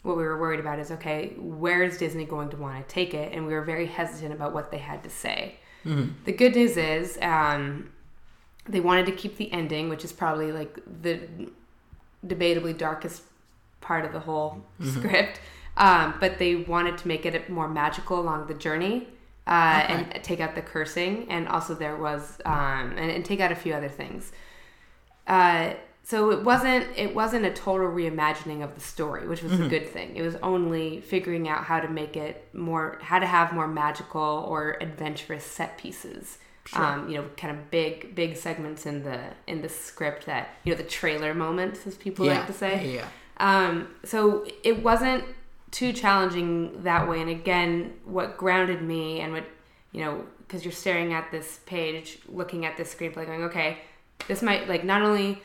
what 0.03 0.19
we 0.19 0.25
were 0.25 0.39
worried 0.39 0.61
about 0.61 0.81
is 0.81 0.91
okay, 0.91 1.33
where 1.39 1.83
is 1.83 1.97
Disney 1.97 2.27
going 2.27 2.51
to 2.51 2.59
want 2.59 2.87
to 2.87 2.95
take 2.95 3.15
it? 3.15 3.33
And 3.33 3.47
we 3.47 3.55
were 3.55 3.65
very 3.65 3.87
hesitant 3.87 4.35
about 4.35 4.53
what 4.53 4.71
they 4.71 4.79
had 4.79 5.03
to 5.05 5.11
say. 5.11 5.57
The 6.25 6.33
good 6.33 6.57
news 6.57 6.77
is 6.77 7.17
um, 7.23 7.91
they 8.69 8.81
wanted 8.81 9.07
to 9.07 9.13
keep 9.13 9.37
the 9.37 9.51
ending, 9.53 9.89
which 9.89 10.05
is 10.05 10.13
probably 10.13 10.53
like 10.53 10.79
the 11.03 11.21
debatably 12.27 12.77
darkest 12.77 13.23
part 13.87 14.05
of 14.05 14.13
the 14.13 14.21
whole 14.29 14.51
script. 14.93 15.41
Um, 15.77 16.15
but 16.21 16.39
they 16.39 16.53
wanted 16.57 16.97
to 16.99 17.09
make 17.09 17.27
it 17.27 17.51
more 17.51 17.69
magical 17.69 18.19
along 18.19 18.47
the 18.47 18.55
journey 18.55 19.09
uh, 19.47 19.83
Okay. 19.85 19.95
and 19.95 20.25
take 20.25 20.41
out 20.41 20.55
the 20.55 20.63
cursing. 20.63 21.15
And 21.31 21.47
also, 21.49 21.75
there 21.75 21.97
was, 21.97 22.41
um, 22.47 22.87
and, 23.01 23.11
and 23.11 23.25
take 23.25 23.41
out 23.41 23.53
a 23.53 23.55
few 23.65 23.75
other 23.75 23.89
things. 23.89 24.33
Uh, 25.27 25.75
so 26.03 26.31
it 26.31 26.45
wasn't 26.45 26.87
it 26.97 27.17
wasn't 27.17 27.45
a 27.45 27.53
total 27.53 27.89
reimagining 27.89 28.63
of 28.63 28.77
the 28.77 28.81
story, 28.81 29.27
which 29.27 29.43
was 29.43 29.59
a 29.59 29.67
good 29.69 29.89
thing. 29.89 30.15
It 30.15 30.23
was 30.23 30.37
only 30.37 31.01
figuring 31.01 31.49
out 31.49 31.65
how 31.65 31.81
to 31.81 31.89
make 31.89 32.17
it 32.17 32.49
more, 32.55 32.99
how 33.03 33.19
to 33.19 33.27
have 33.27 33.53
more 33.53 33.67
magical 33.67 34.47
or 34.49 34.77
adventurous 34.81 35.45
set 35.45 35.79
pieces. 35.79 36.39
Um, 36.73 37.09
you 37.09 37.17
know, 37.17 37.25
kind 37.37 37.57
of 37.57 37.71
big 37.73 38.15
big 38.15 38.37
segments 38.37 38.87
in 38.87 39.03
the 39.03 39.19
in 39.49 39.63
the 39.63 39.69
script 39.69 40.27
that 40.27 40.51
you 40.63 40.73
know 40.73 40.77
the 40.77 40.89
trailer 41.01 41.35
moments, 41.35 41.87
as 41.89 41.97
people 41.97 42.25
yeah. 42.25 42.39
like 42.39 42.47
to 42.47 42.53
say. 42.53 42.95
Yeah. 42.95 43.09
Um, 43.39 43.89
so 44.05 44.47
it 44.65 44.83
wasn't 44.83 45.25
too 45.71 45.93
challenging 45.93 46.83
that 46.85 47.09
way. 47.09 47.21
And 47.21 47.31
again, 47.31 47.95
what 48.05 48.37
grounded 48.37 48.83
me 48.83 49.21
and 49.21 49.33
what, 49.33 49.45
you 49.93 50.05
know, 50.05 50.25
because 50.39 50.65
you're 50.65 50.73
staring 50.73 51.13
at 51.13 51.31
this 51.31 51.61
page, 51.67 52.19
looking 52.29 52.65
at 52.65 52.77
this 52.77 52.95
screenplay, 52.95 53.27
going, 53.27 53.45
okay, 53.45 53.79
this 54.29 54.43
might, 54.43 54.69
like, 54.69 54.85
not 54.85 55.03
only, 55.03 55.43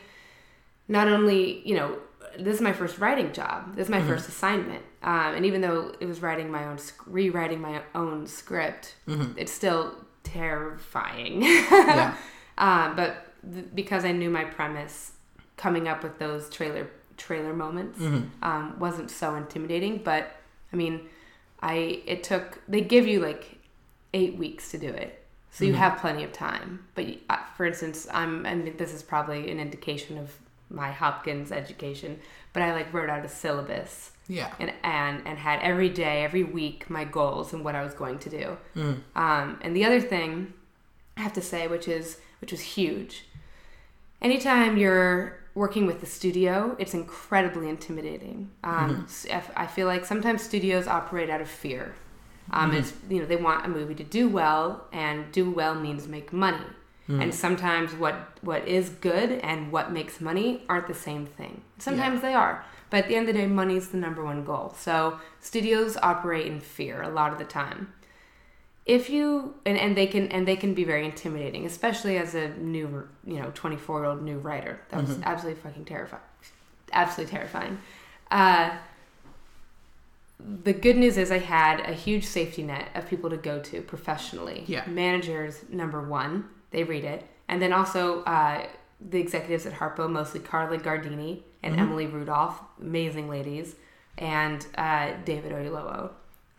not 0.88 1.08
only, 1.08 1.60
you 1.66 1.74
know, 1.74 1.98
this 2.38 2.54
is 2.54 2.60
my 2.62 2.72
first 2.72 2.98
writing 2.98 3.32
job. 3.32 3.76
This 3.76 3.86
is 3.86 3.90
my 3.90 4.02
first 4.02 4.28
assignment. 4.28 4.82
Um, 5.02 5.34
and 5.34 5.44
even 5.44 5.60
though 5.60 5.92
it 6.00 6.06
was 6.06 6.22
writing 6.22 6.50
my 6.50 6.64
own, 6.66 6.78
rewriting 7.06 7.60
my 7.60 7.82
own 7.94 8.26
script, 8.26 8.94
it's 9.36 9.52
still 9.52 9.94
terrifying. 10.22 11.42
Yeah. 11.42 12.16
Um, 12.56 12.96
but 12.96 13.26
th- 13.52 13.66
because 13.74 14.04
I 14.04 14.12
knew 14.12 14.30
my 14.30 14.44
premise, 14.44 15.12
coming 15.56 15.88
up 15.88 16.02
with 16.02 16.18
those 16.18 16.48
trailer 16.48 16.88
trailer 17.16 17.54
moments 17.54 18.00
um, 18.42 18.76
wasn't 18.78 19.10
so 19.10 19.34
intimidating. 19.34 19.98
But 19.98 20.34
I 20.72 20.76
mean, 20.76 21.08
I 21.60 22.02
it 22.06 22.22
took 22.22 22.60
they 22.68 22.80
give 22.80 23.06
you 23.06 23.20
like 23.20 23.58
eight 24.14 24.36
weeks 24.36 24.70
to 24.72 24.78
do 24.78 24.88
it, 24.88 25.24
so 25.50 25.64
you 25.64 25.74
have 25.74 25.98
plenty 25.98 26.24
of 26.24 26.32
time. 26.32 26.84
But 26.94 27.06
uh, 27.30 27.38
for 27.56 27.64
instance, 27.66 28.06
I'm 28.12 28.44
and 28.46 28.76
this 28.78 28.92
is 28.92 29.02
probably 29.02 29.50
an 29.50 29.58
indication 29.60 30.18
of 30.18 30.30
my 30.70 30.90
Hopkins 30.90 31.52
education, 31.52 32.18
but 32.54 32.62
I 32.62 32.72
like 32.72 32.92
wrote 32.94 33.10
out 33.10 33.24
a 33.26 33.28
syllabus 33.28 34.12
Yeah. 34.28 34.52
and 34.58 34.72
and 34.82 35.22
and 35.26 35.38
had 35.38 35.60
every 35.60 35.90
day, 35.90 36.24
every 36.24 36.44
week, 36.44 36.88
my 36.88 37.04
goals 37.04 37.52
and 37.52 37.62
what 37.64 37.74
I 37.74 37.82
was 37.84 37.92
going 37.94 38.18
to 38.20 38.30
do. 38.30 38.56
Um, 39.14 39.58
and 39.60 39.76
the 39.76 39.84
other 39.84 40.00
thing 40.00 40.54
I 41.16 41.20
have 41.20 41.34
to 41.34 41.42
say, 41.42 41.68
which 41.68 41.88
is 41.88 42.18
which 42.40 42.52
was 42.52 42.60
huge, 42.62 43.26
anytime 44.20 44.76
you're 44.76 45.38
working 45.54 45.86
with 45.86 46.00
the 46.00 46.06
studio, 46.06 46.74
it's 46.78 46.94
incredibly 46.94 47.68
intimidating. 47.68 48.50
Um, 48.64 49.06
if- 49.28 49.50
I 49.56 49.66
feel 49.66 49.86
like 49.86 50.04
sometimes 50.04 50.42
studios 50.42 50.86
operate 50.86 51.28
out 51.30 51.40
of 51.40 51.48
fear. 51.48 51.94
Um, 52.50 52.72
It's 52.72 52.92
you 53.08 53.20
know 53.20 53.26
they 53.26 53.36
want 53.36 53.64
a 53.64 53.68
movie 53.68 53.94
to 53.94 54.04
do 54.04 54.28
well, 54.28 54.84
and 54.92 55.30
do 55.32 55.50
well 55.50 55.74
means 55.74 56.08
make 56.08 56.32
money. 56.32 56.64
And 57.08 57.34
sometimes 57.34 57.92
what 57.94 58.14
what 58.42 58.66
is 58.66 58.88
good 58.88 59.32
and 59.42 59.70
what 59.70 59.92
makes 59.92 60.20
money 60.20 60.62
aren't 60.68 60.86
the 60.86 60.94
same 60.94 61.26
thing. 61.26 61.60
Sometimes 61.78 62.22
they 62.22 62.32
are, 62.32 62.64
but 62.90 62.98
at 63.02 63.08
the 63.08 63.16
end 63.16 63.28
of 63.28 63.34
the 63.34 63.40
day, 63.42 63.46
money 63.46 63.76
is 63.76 63.88
the 63.88 63.98
number 63.98 64.24
one 64.24 64.44
goal. 64.44 64.72
So 64.78 65.18
studios 65.40 65.98
operate 66.02 66.46
in 66.46 66.60
fear 66.60 67.02
a 67.02 67.10
lot 67.10 67.30
of 67.32 67.38
the 67.38 67.44
time 67.44 67.92
if 68.84 69.08
you 69.08 69.54
and, 69.64 69.78
and 69.78 69.96
they 69.96 70.06
can 70.06 70.28
and 70.28 70.46
they 70.46 70.56
can 70.56 70.74
be 70.74 70.84
very 70.84 71.04
intimidating 71.04 71.64
especially 71.64 72.18
as 72.18 72.34
a 72.34 72.48
new 72.56 73.08
you 73.24 73.40
know 73.40 73.50
24 73.54 74.00
year 74.00 74.10
old 74.10 74.22
new 74.22 74.38
writer. 74.38 74.80
That 74.90 75.06
was 75.06 75.18
absolutely 75.22 75.62
fucking 75.62 75.84
terrifying 75.84 76.22
absolutely 76.92 77.36
terrifying. 77.36 77.78
Uh, 78.30 78.70
the 80.64 80.72
good 80.72 80.96
news 80.96 81.16
is 81.16 81.30
i 81.30 81.38
had 81.38 81.80
a 81.80 81.92
huge 81.92 82.24
safety 82.24 82.62
net 82.64 82.88
of 82.94 83.08
people 83.08 83.30
to 83.30 83.36
go 83.36 83.60
to 83.60 83.80
professionally. 83.82 84.64
Yeah. 84.66 84.84
managers 84.86 85.64
number 85.68 86.00
one 86.02 86.48
they 86.70 86.84
read 86.84 87.04
it. 87.04 87.26
And 87.48 87.60
then 87.60 87.72
also 87.74 88.22
uh, 88.22 88.66
the 89.10 89.20
executives 89.20 89.66
at 89.66 89.74
harpo 89.74 90.10
mostly 90.10 90.40
carla 90.40 90.78
gardini 90.78 91.42
and 91.62 91.78
emily 91.78 92.06
rudolph 92.06 92.60
amazing 92.80 93.28
ladies 93.28 93.76
and 94.18 94.66
uh, 94.76 95.12
david 95.24 95.52
oyelowo 95.52 96.10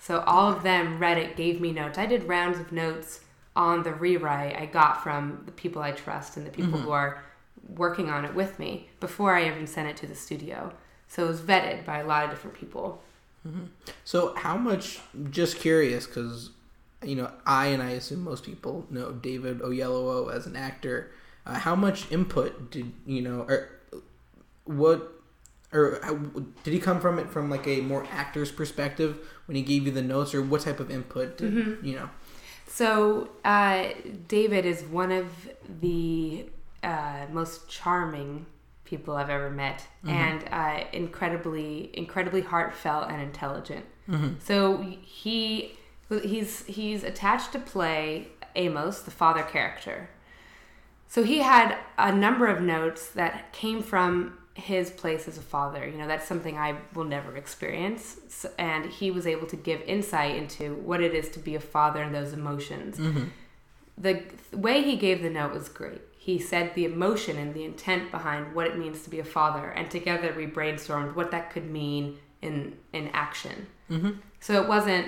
so 0.04 0.20
all 0.28 0.52
of 0.52 0.64
them 0.64 1.00
read 1.00 1.18
it, 1.18 1.38
gave 1.38 1.62
me 1.62 1.72
notes. 1.72 1.98
I 1.98 2.06
did 2.06 2.26
rounds 2.26 2.60
of 2.60 2.74
notes 2.74 3.22
on 3.56 3.84
the 3.84 3.94
rewrite 3.94 4.54
I 4.54 4.66
got 4.66 5.02
from 5.02 5.44
the 5.46 5.54
people 5.54 5.82
I 5.82 5.92
trust 5.92 6.36
and 6.36 6.46
the 6.46 6.52
people 6.52 6.74
mm-hmm. 6.74 6.84
who 6.84 6.92
are 6.92 7.24
working 7.70 8.10
on 8.10 8.26
it 8.26 8.36
with 8.36 8.60
me 8.60 8.90
before 9.00 9.34
I 9.34 9.48
even 9.48 9.66
sent 9.66 9.88
it 9.88 9.96
to 9.98 10.06
the 10.06 10.14
studio. 10.14 10.74
So 11.08 11.24
it 11.24 11.28
was 11.30 11.40
vetted 11.40 11.86
by 11.86 12.00
a 12.00 12.06
lot 12.06 12.26
of 12.26 12.32
different 12.32 12.58
people. 12.58 13.02
Mm-hmm. 13.48 13.68
So 14.04 14.36
how 14.36 14.58
much? 14.58 15.00
Just 15.30 15.60
curious, 15.60 16.06
because 16.06 16.50
you 17.02 17.16
know, 17.16 17.32
I 17.46 17.68
and 17.68 17.82
I 17.82 17.92
assume 17.92 18.26
most 18.26 18.44
people 18.44 18.86
know 18.90 19.14
David 19.14 19.60
Oyelowo 19.60 20.34
as 20.34 20.46
an 20.48 20.58
actor. 20.58 21.12
Uh, 21.46 21.54
how 21.54 21.78
much 21.78 22.12
input 22.12 22.72
did 22.72 22.92
you 23.06 23.22
know, 23.22 23.46
or 23.48 23.70
what, 24.66 25.23
or 25.74 26.00
how, 26.04 26.16
did 26.64 26.74
he 26.74 26.80
come 26.80 27.00
from 27.02 27.20
it 27.20 27.30
from 27.30 27.50
like 27.50 27.68
a 27.68 27.82
more 27.82 28.06
actor's 28.12 28.52
perspective 28.52 29.18
when 29.48 29.56
he 29.56 29.62
gave 29.62 29.86
you 29.86 29.92
the 29.92 30.02
notes, 30.02 30.34
or 30.34 30.42
what 30.42 30.62
type 30.62 30.80
of 30.80 30.90
input 30.92 31.38
did 31.38 31.54
you 31.84 31.96
know? 31.96 32.10
So 32.68 33.30
uh, 33.46 33.90
David 34.28 34.66
is 34.66 34.84
one 34.84 35.12
of 35.12 35.28
the 35.82 36.46
uh, 36.82 37.26
most 37.32 37.70
charming 37.70 38.46
people 38.86 39.16
I've 39.16 39.30
ever 39.30 39.50
met, 39.50 39.88
and 40.06 40.44
uh, 40.52 40.84
incredibly, 40.92 41.90
incredibly 41.94 42.42
heartfelt 42.42 43.10
and 43.10 43.22
intelligent. 43.22 43.86
So 44.44 44.84
he 45.02 45.78
he's 46.22 46.66
he's 46.66 47.04
attached 47.04 47.52
to 47.54 47.60
play 47.60 48.28
Amos, 48.56 49.02
the 49.02 49.12
father 49.12 49.44
character. 49.44 50.10
So 51.08 51.24
he 51.24 51.40
had 51.40 51.78
a 51.98 52.12
number 52.12 52.48
of 52.48 52.62
notes 52.62 53.08
that 53.10 53.54
came 53.54 53.82
from 53.84 54.38
his 54.56 54.92
place 54.92 55.28
as 55.28 55.38
a 55.38 55.42
father. 55.42 55.88
You 55.88 55.98
know, 55.98 56.08
that's 56.08 56.28
something 56.28 56.58
I 56.58 56.76
will 56.94 57.06
never 57.06 57.36
experience. 57.36 58.46
And 58.60 58.86
he 58.86 59.10
was 59.12 59.26
able 59.26 59.48
to 59.48 59.56
give 59.56 59.82
insight 59.82 60.36
into 60.36 60.76
what 60.76 61.02
it 61.02 61.14
is 61.16 61.30
to 61.30 61.40
be 61.40 61.56
a 61.56 61.60
father 61.60 62.02
and 62.02 62.14
those 62.14 62.34
emotions. 62.34 62.98
The 63.98 64.14
th- 64.14 64.26
way 64.52 64.82
he 64.84 64.96
gave 64.96 65.22
the 65.22 65.30
note 65.30 65.54
was 65.54 65.70
great. 65.70 66.02
He 66.18 66.40
said 66.40 66.74
the 66.74 66.86
emotion 66.86 67.38
and 67.38 67.54
the 67.54 67.64
intent 67.66 68.10
behind 68.12 68.56
what 68.56 68.66
it 68.68 68.78
means 68.78 69.04
to 69.04 69.10
be 69.10 69.20
a 69.20 69.26
father, 69.26 69.70
and 69.72 69.92
together 69.92 70.34
we 70.36 70.48
brainstormed 70.48 71.16
what 71.16 71.32
that 71.32 71.52
could 71.52 71.70
mean 71.70 72.18
in 72.42 72.78
in 72.94 73.10
action. 73.10 73.68
So 74.40 74.62
it 74.62 74.68
wasn't 74.68 75.08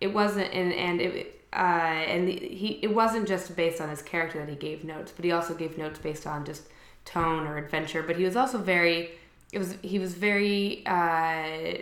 it 0.00 0.12
wasn't 0.12 0.52
and 0.52 0.72
and 0.72 1.00
it 1.00 1.46
uh, 1.52 1.56
and 1.56 2.28
he 2.28 2.78
it 2.82 2.94
wasn't 2.94 3.26
just 3.28 3.56
based 3.56 3.80
on 3.80 3.88
his 3.88 4.02
character 4.02 4.38
that 4.40 4.48
he 4.48 4.56
gave 4.56 4.84
notes, 4.84 5.12
but 5.14 5.24
he 5.24 5.32
also 5.32 5.54
gave 5.54 5.78
notes 5.78 5.98
based 5.98 6.26
on 6.26 6.44
just 6.44 6.62
tone 7.04 7.46
or 7.46 7.56
adventure. 7.58 8.02
But 8.02 8.16
he 8.16 8.24
was 8.24 8.36
also 8.36 8.58
very 8.58 9.10
it 9.52 9.58
was 9.58 9.76
he 9.82 9.98
was 9.98 10.14
very 10.14 10.82
uh, 10.86 11.78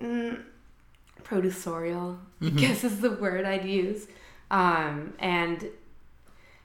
mm, 0.00 0.40
producerial. 1.24 2.18
I 2.42 2.48
guess 2.50 2.84
is 2.84 3.00
the 3.00 3.10
word 3.12 3.44
I'd 3.44 3.64
use, 3.64 4.08
um, 4.50 5.14
and 5.18 5.66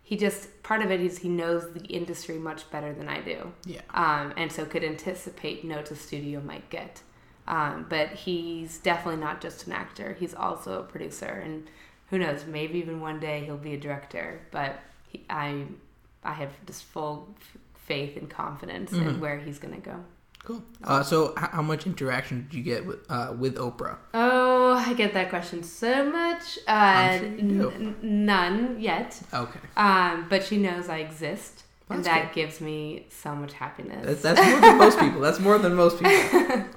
he 0.03 0.17
just 0.17 0.63
part 0.63 0.81
of 0.81 0.89
it 0.89 1.01
is 1.01 1.19
he 1.19 1.29
knows 1.29 1.71
the 1.73 1.81
industry 1.85 2.37
much 2.37 2.69
better 2.71 2.93
than 2.93 3.07
I 3.09 3.19
do 3.21 3.51
Yeah. 3.65 3.81
um, 3.93 4.33
and 4.37 4.51
so 4.51 4.63
could 4.65 4.83
anticipate 4.83 5.63
notes 5.65 5.91
a 5.91 5.95
studio 5.95 6.39
might 6.41 6.69
get. 6.69 7.01
Um, 7.47 7.85
but 7.89 8.09
he's 8.09 8.77
definitely 8.79 9.21
not 9.21 9.39
just 9.39 9.67
an 9.67 9.73
actor; 9.73 10.15
he's 10.19 10.33
also 10.33 10.79
a 10.79 10.83
producer, 10.83 11.25
and 11.45 11.67
who 12.09 12.17
knows, 12.19 12.45
maybe 12.45 12.79
even 12.79 12.99
one 13.01 13.19
day 13.19 13.43
he'll 13.45 13.57
be 13.57 13.73
a 13.73 13.79
director. 13.79 14.41
But 14.51 14.79
he, 15.07 15.23
I, 15.29 15.65
I 16.27 16.33
have 16.33 16.51
just 16.65 16.83
full 16.83 17.35
faith 17.73 18.17
and 18.17 18.29
confidence 18.29 18.91
in 18.91 19.19
where 19.19 19.37
he's 19.39 19.59
gonna 19.59 19.79
go. 19.79 20.03
Cool. 20.43 20.63
Uh, 20.83 21.03
so 21.03 21.33
how 21.35 21.61
much 21.61 21.85
interaction 21.85 22.43
did 22.49 22.53
you 22.57 22.63
get 22.63 22.85
with 22.85 22.99
uh, 23.09 23.33
with 23.37 23.55
Oprah? 23.57 23.97
Oh, 24.13 24.73
I 24.73 24.93
get 24.93 25.13
that 25.13 25.29
question 25.29 25.63
so 25.63 26.09
much. 26.09 26.59
Uh, 26.67 27.17
sure 27.17 27.27
n- 27.27 27.95
none 28.01 28.77
yet. 28.79 29.19
Okay. 29.33 29.59
Um, 29.75 30.27
but 30.29 30.45
she 30.45 30.57
knows 30.57 30.87
I 30.87 30.99
exist, 30.99 31.63
and 31.89 32.03
That's 32.03 32.07
that 32.07 32.33
gives 32.33 32.61
me 32.61 33.07
so 33.09 33.35
much 33.35 33.53
happiness. 33.53 34.05
That's, 34.05 34.21
that's 34.21 34.49
more 34.49 34.61
than 34.61 34.77
most 34.77 34.99
people. 34.99 35.19
That's 35.21 35.39
more 35.39 35.57
than 35.57 35.73
most 35.75 35.99
people. 36.01 36.65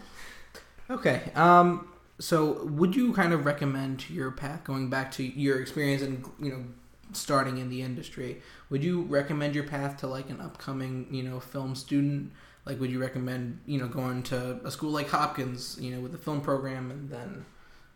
Okay. 0.91 1.31
Um. 1.37 1.87
So, 2.19 2.65
would 2.65 2.95
you 2.97 3.13
kind 3.15 3.33
of 3.33 3.47
recommend 3.47 4.11
your 4.11 4.31
path 4.31 4.65
going 4.65 4.91
back 4.91 5.11
to 5.13 5.23
your 5.23 5.61
experience 5.61 6.03
and 6.03 6.25
you 6.41 6.51
know 6.51 6.65
starting 7.13 7.59
in 7.59 7.69
the 7.69 7.83
industry? 7.83 8.43
Would 8.71 8.85
you 8.85 9.03
recommend 9.03 9.55
your 9.55 9.65
path 9.65 9.99
to 9.99 10.07
like 10.07 10.31
an 10.31 10.41
upcoming 10.41 11.07
you 11.11 11.23
know 11.23 11.41
film 11.41 11.75
student? 11.75 12.33
Like, 12.67 12.79
would 12.79 12.91
you 12.91 13.01
recommend 13.01 13.61
you 13.67 13.79
know 13.79 13.89
going 13.89 14.23
to 14.25 14.61
a 14.65 14.71
school 14.71 14.91
like 14.91 15.09
Hopkins, 15.09 15.77
you 15.81 15.91
know, 15.95 16.01
with 16.01 16.13
the 16.13 16.19
film 16.19 16.41
program, 16.41 16.91
and 16.91 17.11
then 17.11 17.45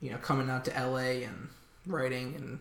you 0.00 0.11
know 0.11 0.18
coming 0.18 0.50
out 0.50 0.64
to 0.66 0.71
LA 0.73 1.25
and 1.26 1.49
writing 1.87 2.35
and 2.37 2.59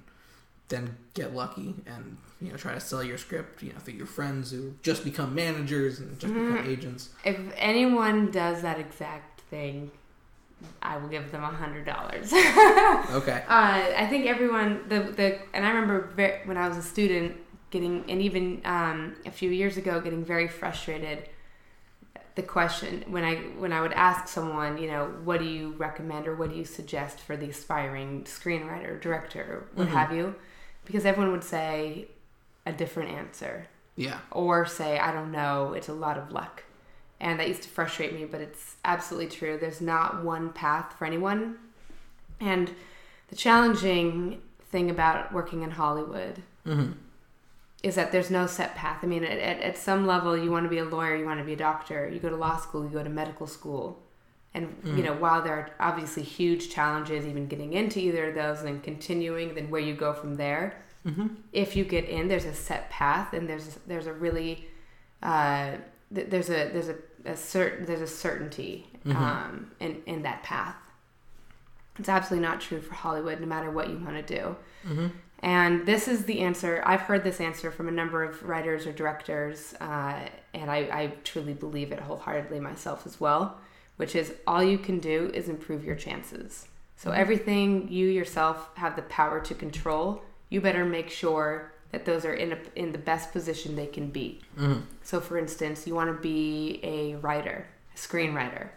then 0.70 0.98
get 1.14 1.36
lucky 1.36 1.76
and 1.86 2.18
you 2.42 2.50
know 2.50 2.58
try 2.58 2.74
to 2.74 2.80
sell 2.80 3.04
your 3.04 3.18
script 3.18 3.62
you 3.62 3.72
know 3.72 3.80
through 3.80 3.94
your 3.94 4.08
friends 4.08 4.52
who 4.52 4.74
just 4.82 5.04
become 5.04 5.36
managers 5.36 6.00
and 6.00 6.18
just 6.20 6.34
become 6.34 6.58
mm. 6.58 6.68
agents 6.68 7.10
If 7.24 7.38
anyone 7.58 8.32
does 8.32 8.62
that 8.62 8.80
exact 8.80 9.42
thing, 9.42 9.92
I 10.82 10.98
will 10.98 11.10
give 11.10 11.32
them 11.32 11.44
a 11.44 11.48
hundred 11.48 11.86
dollars. 11.86 12.32
okay 12.34 13.44
Uh, 13.48 14.04
I 14.04 14.08
think 14.10 14.26
everyone 14.28 14.88
the 14.90 15.00
the 15.00 15.40
and 15.54 15.66
I 15.66 15.70
remember 15.70 16.08
very, 16.16 16.46
when 16.46 16.58
I 16.58 16.68
was 16.68 16.78
a 16.78 16.82
student 16.84 17.38
getting 17.72 18.04
and 18.10 18.22
even 18.22 18.62
um, 18.66 19.16
a 19.26 19.32
few 19.32 19.50
years 19.50 19.78
ago 19.78 20.00
getting 20.00 20.24
very 20.24 20.48
frustrated. 20.48 21.30
The 22.36 22.42
question 22.42 23.04
when 23.08 23.24
I 23.24 23.36
when 23.36 23.72
I 23.72 23.82
would 23.82 23.94
ask 23.94 24.28
someone, 24.28 24.80
you 24.80 24.88
know, 24.88 25.06
what 25.24 25.40
do 25.40 25.46
you 25.46 25.76
recommend 25.78 26.28
or 26.28 26.36
what 26.36 26.50
do 26.50 26.56
you 26.56 26.66
suggest 26.66 27.20
for 27.20 27.38
the 27.38 27.50
aspiring 27.50 28.24
screenwriter, 28.24 29.00
director, 29.00 29.68
what 29.76 29.88
have 29.90 30.12
you, 30.12 30.34
because 30.84 31.06
everyone 31.06 31.32
would 31.32 31.44
say 31.44 32.08
a 32.66 32.72
different 32.72 33.12
answer 33.12 33.68
yeah 33.96 34.20
or 34.32 34.66
say 34.66 34.98
I 34.98 35.12
don't 35.12 35.32
know, 35.32 35.74
it's 35.74 35.90
a 35.90 35.94
lot 35.94 36.18
of 36.18 36.32
luck. 36.32 36.64
And 37.24 37.40
that 37.40 37.48
used 37.48 37.64
to 37.64 37.70
frustrate 37.70 38.14
me, 38.14 38.26
but 38.26 38.42
it's 38.42 38.76
absolutely 38.84 39.30
true. 39.30 39.58
There's 39.58 39.80
not 39.80 40.24
one 40.24 40.52
path 40.52 40.94
for 40.98 41.06
anyone. 41.06 41.56
And 42.42 42.70
the 43.30 43.38
challenging 43.38 44.42
thing 44.70 44.92
about 44.92 45.32
working 45.32 45.64
in 45.64 45.72
Hollywood 45.72 46.44
mm-hmm. 46.68 46.92
is 47.82 47.96
that 47.96 48.12
there's 48.12 48.30
no 48.30 48.46
set 48.46 48.76
path. 48.76 49.00
I 49.04 49.08
mean, 49.08 49.24
at, 49.24 49.40
at, 49.40 49.78
some 49.78 50.06
level, 50.06 50.38
you 50.38 50.52
want 50.52 50.66
to 50.66 50.70
be 50.70 50.80
a 50.80 50.84
lawyer, 50.84 51.16
you 51.16 51.26
want 51.26 51.40
to 51.40 51.46
be 51.46 51.54
a 51.54 51.56
doctor, 51.56 52.10
you 52.10 52.20
go 52.20 52.30
to 52.30 52.36
law 52.36 52.58
school, 52.58 52.84
you 52.84 52.90
go 52.90 53.02
to 53.02 53.10
medical 53.10 53.48
school. 53.48 54.04
And, 54.54 54.76
you 54.84 55.02
know, 55.02 55.14
while 55.14 55.42
there 55.42 55.56
are 55.56 55.70
obviously 55.80 56.24
huge 56.24 56.70
challenges 56.70 57.26
even 57.26 57.48
getting 57.48 57.72
into 57.74 58.00
either 58.00 58.30
of 58.30 58.36
those 58.36 58.60
and 58.60 58.68
then 58.68 58.82
continuing, 58.82 59.56
then 59.56 59.72
where 59.72 59.82
you 59.82 59.96
go 59.96 60.14
from 60.14 60.36
there, 60.36 60.84
if 61.54 61.76
you 61.76 61.86
get 61.86 62.06
in, 62.06 62.28
there's 62.28 62.46
a 62.46 62.54
set 62.54 62.90
path 62.90 63.34
and 63.34 63.50
there's 63.50 63.80
there's 63.88 64.08
a 64.08 64.14
really 64.14 64.68
uh, 65.24 65.72
th- 66.14 66.30
there's 66.30 66.50
a 66.50 66.70
there's 66.72 66.90
a, 66.90 66.96
a 67.26 67.36
certain 67.36 67.86
there's 67.86 68.02
a 68.02 68.08
certainty 68.08 68.88
um, 69.18 69.72
in 69.80 70.02
in 70.06 70.24
that 70.24 70.44
path. 70.44 70.76
It's 72.00 72.10
absolutely 72.10 72.48
not 72.48 72.60
true 72.60 72.82
for 72.82 72.94
Hollywood, 72.96 73.40
no 73.40 73.46
matter 73.46 73.70
what 73.70 73.90
you 73.90 73.98
want 73.98 74.26
to 74.26 74.36
do. 74.36 74.56
And 75.40 75.86
this 75.86 76.08
is 76.08 76.24
the 76.24 76.40
answer. 76.40 76.82
I've 76.86 77.02
heard 77.02 77.24
this 77.26 77.42
answer 77.42 77.70
from 77.70 77.90
a 77.90 77.92
number 77.92 78.24
of 78.24 78.42
writers 78.44 78.88
or 78.88 78.94
directors, 78.94 79.74
uh, 79.82 80.20
and 80.54 80.72
I, 80.72 80.78
I 80.78 81.14
truly 81.26 81.54
believe 81.54 81.92
it 81.92 82.00
wholeheartedly 82.00 82.62
myself 82.62 83.06
as 83.06 83.20
well, 83.20 83.60
which 83.98 84.16
is 84.16 84.34
all 84.48 84.64
you 84.64 84.78
can 84.78 85.00
do 85.00 85.30
is 85.34 85.50
improve 85.50 85.84
your 85.84 85.98
chances. 85.98 86.68
So 86.96 87.12
everything 87.12 87.90
you 87.92 88.08
yourself 88.08 88.70
have 88.76 88.96
the 88.96 89.02
power 89.04 89.42
to 89.42 89.54
control, 89.54 90.24
you 90.50 90.62
better 90.62 90.86
make 90.86 91.10
sure 91.10 91.73
that 91.94 92.06
those 92.06 92.26
are 92.26 92.34
in 92.34 92.54
a, 92.54 92.58
in 92.76 92.92
the 92.92 92.98
best 92.98 93.32
position 93.32 93.76
they 93.76 93.86
can 93.86 94.10
be. 94.10 94.42
Mm-hmm. 94.58 94.82
So, 95.04 95.22
for 95.22 95.38
instance, 95.38 95.88
you 95.88 95.94
want 95.94 96.14
to 96.14 96.22
be 96.22 96.80
a 96.84 97.16
writer, 97.18 97.68
a 97.96 97.98
screenwriter. 97.98 98.70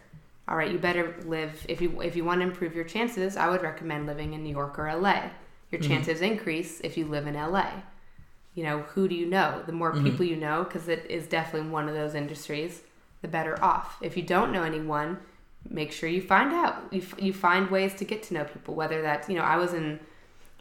All 0.47 0.55
right, 0.55 0.71
you 0.71 0.77
better 0.77 1.15
live 1.25 1.65
if 1.67 1.81
you 1.81 1.99
if 2.01 2.15
you 2.15 2.23
want 2.23 2.39
to 2.41 2.47
improve 2.47 2.73
your 2.73 2.85
chances. 2.85 3.35
I 3.35 3.49
would 3.49 3.63
recommend 3.63 4.05
living 4.05 4.33
in 4.33 4.43
New 4.43 4.51
York 4.51 4.79
or 4.79 4.85
LA. 4.95 5.31
Your 5.71 5.81
mm-hmm. 5.81 5.91
chances 5.91 6.21
increase 6.21 6.79
if 6.81 6.95
you 6.95 7.05
live 7.05 7.27
in 7.27 7.33
LA. 7.33 7.71
You 8.53 8.63
know, 8.63 8.79
who 8.81 9.07
do 9.07 9.15
you 9.15 9.25
know? 9.25 9.63
The 9.65 9.73
more 9.73 9.91
mm-hmm. 9.91 10.05
people 10.05 10.25
you 10.25 10.37
know, 10.37 10.63
because 10.63 10.87
it 10.87 11.07
is 11.09 11.27
definitely 11.27 11.69
one 11.69 11.89
of 11.89 11.95
those 11.95 12.13
industries, 12.13 12.81
the 13.23 13.27
better 13.27 13.61
off. 13.63 13.97
If 13.99 14.15
you 14.15 14.23
don't 14.23 14.51
know 14.51 14.63
anyone, 14.63 15.17
make 15.67 15.91
sure 15.91 16.07
you 16.07 16.21
find 16.21 16.53
out. 16.53 16.83
You, 16.91 17.01
f- 17.01 17.19
you 17.19 17.33
find 17.33 17.69
ways 17.69 17.95
to 17.95 18.05
get 18.05 18.21
to 18.23 18.35
know 18.35 18.43
people. 18.43 18.75
Whether 18.75 19.01
that's 19.01 19.27
you 19.27 19.35
know, 19.35 19.43
I 19.43 19.57
was 19.57 19.73
in 19.73 19.99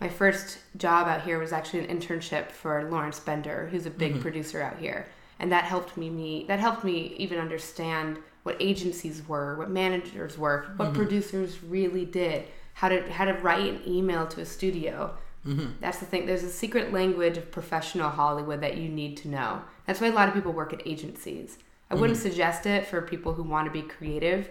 my 0.00 0.08
first 0.08 0.58
job 0.76 1.08
out 1.08 1.22
here 1.22 1.38
was 1.38 1.52
actually 1.52 1.86
an 1.86 1.98
internship 1.98 2.50
for 2.50 2.88
Lawrence 2.90 3.18
Bender, 3.18 3.68
who's 3.70 3.86
a 3.86 3.90
big 3.90 4.12
mm-hmm. 4.12 4.22
producer 4.22 4.62
out 4.62 4.78
here, 4.78 5.06
and 5.38 5.50
that 5.52 5.64
helped 5.64 5.96
me 5.96 6.10
meet. 6.10 6.48
That 6.48 6.58
helped 6.58 6.84
me 6.84 7.14
even 7.18 7.38
understand 7.38 8.18
what 8.42 8.56
agencies 8.60 9.26
were, 9.26 9.56
what 9.56 9.70
managers 9.70 10.36
were, 10.36 10.66
what 10.76 10.88
mm-hmm. 10.88 10.96
producers 10.96 11.62
really 11.62 12.04
did, 12.04 12.46
how 12.74 12.88
to 12.88 13.10
how 13.10 13.24
to 13.24 13.32
write 13.34 13.66
an 13.66 13.80
email 13.86 14.26
to 14.28 14.42
a 14.42 14.46
studio. 14.46 15.16
Mm-hmm. 15.46 15.72
That's 15.80 15.98
the 15.98 16.06
thing. 16.06 16.26
There's 16.26 16.42
a 16.42 16.50
secret 16.50 16.92
language 16.92 17.38
of 17.38 17.50
professional 17.50 18.10
Hollywood 18.10 18.60
that 18.60 18.76
you 18.76 18.88
need 18.88 19.16
to 19.18 19.28
know. 19.28 19.62
That's 19.86 20.00
why 20.00 20.08
a 20.08 20.12
lot 20.12 20.28
of 20.28 20.34
people 20.34 20.52
work 20.52 20.72
at 20.72 20.86
agencies. 20.86 21.58
I 21.88 21.94
wouldn't 21.94 22.18
suggest 22.18 22.66
it 22.66 22.86
for 22.86 23.00
people 23.00 23.32
who 23.32 23.44
want 23.44 23.66
to 23.66 23.70
be 23.70 23.82
creative 23.82 24.50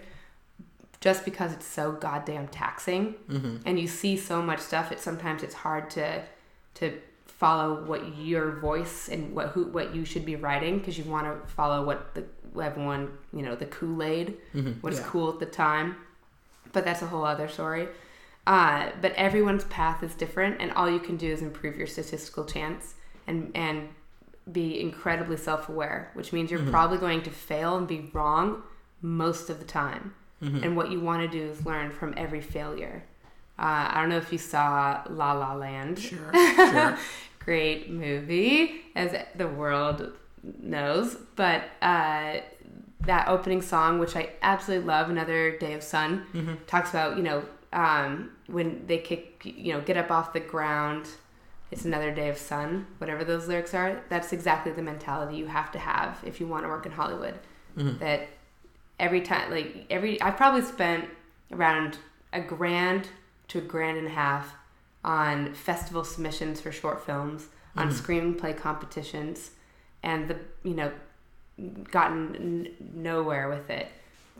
just 1.00 1.24
because 1.24 1.52
it's 1.52 1.66
so 1.66 1.92
goddamn 1.92 2.48
taxing 2.48 3.14
mm-hmm. 3.28 3.56
and 3.64 3.78
you 3.78 3.86
see 3.86 4.16
so 4.16 4.42
much 4.42 4.60
stuff 4.60 4.90
it 4.92 5.00
sometimes 5.00 5.42
it's 5.42 5.54
hard 5.54 5.90
to 5.90 6.22
to 6.74 6.98
follow 7.26 7.84
what 7.84 8.16
your 8.16 8.52
voice 8.52 9.08
and 9.08 9.34
what 9.34 9.48
who 9.48 9.66
what 9.66 9.94
you 9.94 10.04
should 10.04 10.24
be 10.24 10.36
writing 10.36 10.78
because 10.78 10.96
you 10.96 11.04
want 11.04 11.26
to 11.26 11.48
follow 11.52 11.84
what 11.84 12.14
the 12.14 12.24
everyone 12.62 13.10
you 13.32 13.42
know 13.42 13.54
the 13.54 13.66
kool-aid 13.66 14.36
mm-hmm. 14.54 14.72
what's 14.80 14.98
Yeah. 14.98 15.06
cool 15.06 15.32
at 15.32 15.38
the 15.38 15.46
time. 15.46 15.96
But 16.72 16.84
that's 16.84 17.02
a 17.02 17.06
whole 17.06 17.24
other 17.24 17.48
story. 17.48 17.88
Uh, 18.46 18.90
but 19.00 19.12
everyone's 19.14 19.64
path 19.64 20.02
is 20.02 20.14
different 20.14 20.60
and 20.60 20.72
all 20.72 20.90
you 20.90 21.00
can 21.00 21.16
do 21.16 21.30
is 21.30 21.42
improve 21.42 21.76
your 21.76 21.86
statistical 21.86 22.44
chance 22.44 22.94
and 23.26 23.50
and 23.54 23.88
be 24.50 24.80
incredibly 24.80 25.36
self-aware 25.36 26.10
which 26.14 26.32
means 26.32 26.50
you're 26.50 26.60
mm-hmm. 26.60 26.70
probably 26.70 26.98
going 26.98 27.20
to 27.20 27.30
fail 27.30 27.76
and 27.76 27.88
be 27.88 28.08
wrong 28.12 28.62
most 29.02 29.50
of 29.50 29.58
the 29.58 29.64
time 29.64 30.14
and 30.40 30.76
what 30.76 30.90
you 30.90 31.00
want 31.00 31.22
to 31.22 31.38
do 31.38 31.50
is 31.50 31.64
learn 31.66 31.90
from 31.90 32.14
every 32.16 32.40
failure. 32.40 33.02
Uh, 33.58 33.88
i 33.90 34.00
don't 34.00 34.10
know 34.10 34.18
if 34.18 34.30
you 34.32 34.38
saw 34.38 35.02
la 35.08 35.32
la 35.32 35.54
land. 35.54 35.98
Sure. 35.98 36.30
Sure. 36.56 36.98
great 37.38 37.90
movie 37.90 38.82
as 38.94 39.14
the 39.34 39.48
world 39.48 40.12
knows. 40.60 41.16
But 41.36 41.64
uh, 41.80 42.38
that 43.00 43.28
opening 43.28 43.62
song 43.62 43.98
which 44.00 44.16
i 44.16 44.30
absolutely 44.42 44.84
love 44.86 45.08
another 45.10 45.56
day 45.58 45.74
of 45.74 45.82
sun 45.82 46.58
talks 46.66 46.90
about 46.90 47.16
you 47.16 47.22
know 47.22 47.44
um, 47.72 48.30
when 48.48 48.84
they 48.86 48.98
kick 48.98 49.42
you 49.44 49.72
know 49.72 49.80
get 49.80 49.96
up 49.96 50.10
off 50.10 50.32
the 50.32 50.40
ground 50.40 51.06
it's 51.70 51.84
another 51.84 52.12
day 52.14 52.28
of 52.28 52.36
sun 52.38 52.86
whatever 52.98 53.24
those 53.24 53.48
lyrics 53.48 53.74
are. 53.74 54.02
That's 54.08 54.32
exactly 54.32 54.72
the 54.72 54.82
mentality 54.82 55.36
you 55.36 55.46
have 55.46 55.70
to 55.72 55.78
have 55.78 56.18
if 56.24 56.40
you 56.40 56.46
want 56.46 56.64
to 56.64 56.68
work 56.68 56.84
in 56.86 56.92
hollywood. 56.92 57.34
That 57.76 58.28
every 58.98 59.20
time 59.20 59.50
like 59.50 59.86
every 59.90 60.20
i've 60.22 60.36
probably 60.36 60.62
spent 60.62 61.04
around 61.52 61.98
a 62.32 62.40
grand 62.40 63.08
to 63.48 63.58
a 63.58 63.60
grand 63.62 63.98
and 63.98 64.06
a 64.06 64.10
half 64.10 64.54
on 65.04 65.54
festival 65.54 66.04
submissions 66.04 66.60
for 66.60 66.72
short 66.72 67.04
films 67.04 67.46
on 67.76 67.88
mm-hmm. 67.88 67.96
screenplay 67.96 68.56
competitions 68.56 69.52
and 70.02 70.28
the 70.28 70.36
you 70.62 70.74
know 70.74 70.92
gotten 71.90 72.36
n- 72.36 72.68
nowhere 72.94 73.48
with 73.48 73.70
it. 73.70 73.88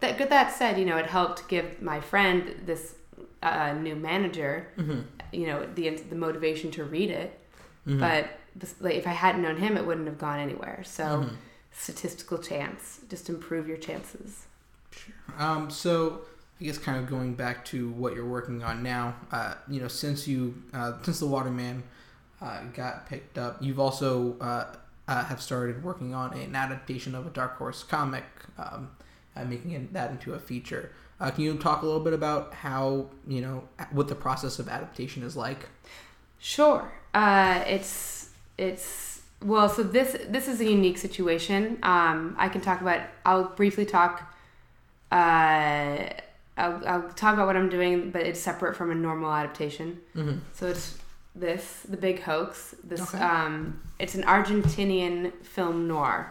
That 0.00 0.18
good 0.18 0.28
that 0.30 0.54
said 0.54 0.78
you 0.78 0.84
know 0.84 0.96
it 0.96 1.06
helped 1.06 1.48
give 1.48 1.80
my 1.80 2.00
friend 2.00 2.54
this 2.64 2.94
uh, 3.42 3.72
new 3.72 3.94
manager 3.94 4.68
mm-hmm. 4.76 5.00
you 5.32 5.46
know 5.46 5.66
the 5.74 5.90
the 5.90 6.16
motivation 6.16 6.70
to 6.72 6.84
read 6.84 7.10
it. 7.10 7.38
Mm-hmm. 7.86 8.00
But 8.00 8.30
like, 8.80 8.94
if 8.94 9.06
i 9.06 9.10
hadn't 9.10 9.42
known 9.42 9.58
him 9.58 9.76
it 9.76 9.86
wouldn't 9.86 10.06
have 10.06 10.18
gone 10.18 10.40
anywhere. 10.40 10.82
So 10.84 11.28
statistical 11.76 12.38
chance 12.38 13.00
just 13.08 13.28
improve 13.28 13.68
your 13.68 13.76
chances 13.76 14.46
Um, 15.38 15.70
so 15.70 16.20
I 16.60 16.64
guess 16.64 16.78
kind 16.78 16.98
of 16.98 17.08
going 17.08 17.34
back 17.34 17.64
to 17.66 17.90
what 17.90 18.14
you're 18.14 18.26
working 18.26 18.62
on 18.62 18.82
now, 18.82 19.14
uh, 19.30 19.54
you 19.68 19.80
know, 19.80 19.88
since 19.88 20.26
you 20.26 20.54
uh, 20.72 20.92
since 21.02 21.20
the 21.20 21.26
Waterman 21.26 21.82
uh, 22.40 22.62
got 22.74 23.06
picked 23.08 23.36
up, 23.38 23.58
you've 23.60 23.78
also 23.78 24.36
uh, 24.40 24.74
uh, 25.08 25.24
have 25.24 25.40
started 25.42 25.82
working 25.84 26.14
on 26.14 26.32
an 26.32 26.54
adaptation 26.54 27.14
of 27.14 27.26
a 27.26 27.30
Dark 27.30 27.56
Horse 27.58 27.82
comic, 27.82 28.24
um, 28.58 28.90
uh, 29.36 29.44
making 29.44 29.72
it, 29.72 29.92
that 29.92 30.10
into 30.10 30.34
a 30.34 30.38
feature. 30.38 30.92
Uh, 31.20 31.30
can 31.30 31.44
you 31.44 31.56
talk 31.58 31.82
a 31.82 31.86
little 31.86 32.00
bit 32.00 32.12
about 32.12 32.54
how 32.54 33.06
you 33.26 33.40
know 33.40 33.64
what 33.90 34.08
the 34.08 34.14
process 34.14 34.58
of 34.58 34.68
adaptation 34.68 35.22
is 35.22 35.36
like? 35.36 35.68
Sure. 36.38 36.92
Uh, 37.14 37.62
it's 37.66 38.30
it's 38.58 39.15
well. 39.42 39.68
So 39.68 39.82
this 39.82 40.16
this 40.28 40.48
is 40.48 40.60
a 40.60 40.64
unique 40.64 40.98
situation. 40.98 41.78
Um, 41.82 42.36
I 42.38 42.48
can 42.48 42.60
talk 42.60 42.80
about. 42.80 43.00
I'll 43.24 43.44
briefly 43.44 43.86
talk. 43.86 44.32
Uh, 45.12 46.08
I'll, 46.58 46.82
I'll 46.86 47.08
talk 47.12 47.34
about 47.34 47.46
what 47.46 47.56
I'm 47.56 47.68
doing, 47.68 48.10
but 48.10 48.22
it's 48.22 48.40
separate 48.40 48.76
from 48.76 48.90
a 48.90 48.94
normal 48.94 49.30
adaptation. 49.30 50.00
Mm-hmm. 50.14 50.38
So 50.54 50.68
it's 50.68 50.98
this, 51.34 51.82
the 51.88 51.96
big 51.98 52.22
hoax. 52.22 52.74
This 52.82 53.14
Okay. 53.14 53.22
um, 53.22 53.80
it's 53.98 54.14
an 54.14 54.22
Argentinian 54.22 55.32
film 55.44 55.86
noir 55.86 56.30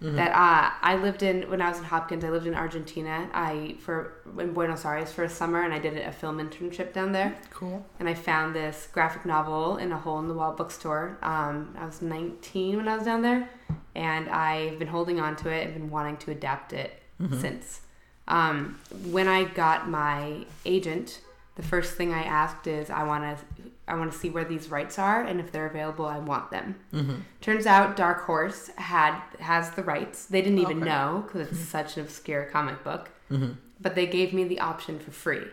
Mm-hmm. 0.00 0.14
that 0.16 0.30
uh, 0.30 0.70
I 0.80 0.94
lived 0.96 1.24
in 1.24 1.50
when 1.50 1.60
I 1.60 1.68
was 1.70 1.78
in 1.78 1.84
Hopkins. 1.84 2.22
I 2.22 2.30
lived 2.30 2.46
in 2.46 2.54
Argentina. 2.54 3.28
I 3.34 3.74
for 3.80 4.14
in 4.38 4.52
Buenos 4.52 4.84
Aires 4.84 5.10
for 5.12 5.24
a 5.24 5.28
summer, 5.28 5.62
and 5.62 5.74
I 5.74 5.80
did 5.80 5.96
a 5.98 6.12
film 6.12 6.38
internship 6.38 6.92
down 6.92 7.10
there 7.12 7.34
Cool. 7.50 7.84
and 7.98 8.08
I 8.08 8.14
found 8.14 8.54
this 8.54 8.88
graphic 8.92 9.26
novel 9.26 9.76
in 9.78 9.90
a 9.90 9.98
hole 9.98 10.20
in 10.20 10.28
the 10.28 10.34
wall 10.34 10.52
bookstore. 10.52 11.18
Um, 11.22 11.74
I 11.78 11.84
was 11.84 12.00
19 12.00 12.76
when 12.76 12.86
I 12.86 12.94
was 12.94 13.04
down 13.04 13.22
there, 13.22 13.48
and 13.96 14.28
I've 14.28 14.78
been 14.78 14.86
holding 14.88 15.18
on 15.18 15.34
to 15.36 15.48
it 15.50 15.64
and 15.64 15.74
been 15.74 15.90
wanting 15.90 16.16
to 16.18 16.30
adapt 16.30 16.72
it 16.72 17.02
since. 17.40 17.80
Um, 18.28 18.78
when 19.10 19.26
I 19.26 19.44
got 19.44 19.88
my 19.88 20.44
agent, 20.64 21.20
the 21.56 21.62
first 21.64 21.94
thing 21.96 22.12
I 22.14 22.22
asked 22.22 22.68
is 22.68 22.88
I 22.90 23.02
want 23.02 23.24
to 23.24 23.57
I 23.88 23.94
want 23.94 24.12
to 24.12 24.18
see 24.18 24.30
where 24.30 24.44
these 24.44 24.70
rights 24.70 24.98
are 24.98 25.22
and 25.22 25.40
if 25.40 25.50
they're 25.50 25.66
available, 25.66 26.06
I 26.06 26.18
want 26.18 26.50
them. 26.50 26.76
Mm-hmm. 26.92 27.14
Turns 27.40 27.66
out 27.66 27.96
Dark 27.96 28.24
Horse 28.24 28.68
had 28.76 29.20
has 29.40 29.70
the 29.72 29.82
rights. 29.82 30.26
They 30.26 30.42
didn't 30.42 30.58
even 30.58 30.78
Okay. 30.78 30.88
know 30.88 31.24
because 31.26 31.48
it's 31.48 31.58
mm-hmm. 31.58 31.68
such 31.68 31.96
an 31.96 32.02
obscure 32.04 32.44
comic 32.44 32.84
book, 32.84 33.10
mm-hmm. 33.30 33.52
but 33.80 33.94
they 33.94 34.06
gave 34.06 34.32
me 34.32 34.44
the 34.44 34.60
option 34.60 34.98
for 34.98 35.10
free. 35.10 35.46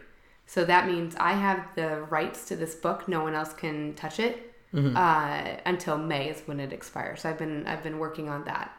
So 0.46 0.64
that 0.66 0.88
means 0.88 1.16
I 1.20 1.34
have 1.34 1.66
the 1.76 2.02
rights 2.04 2.46
to 2.50 2.56
this 2.56 2.76
book. 2.76 3.08
No 3.08 3.24
one 3.24 3.34
else 3.34 3.54
can 3.54 3.94
touch 3.96 4.20
it 4.20 4.54
uh, 4.76 5.56
until 5.66 5.98
May 5.98 6.30
is 6.30 6.42
when 6.46 6.60
it 6.60 6.74
expires. 6.74 7.22
So 7.22 7.30
I've 7.30 7.38
been 7.38 7.66
I've 7.66 7.84
been 7.84 7.98
working 7.98 8.30
on 8.30 8.44
that, 8.46 8.72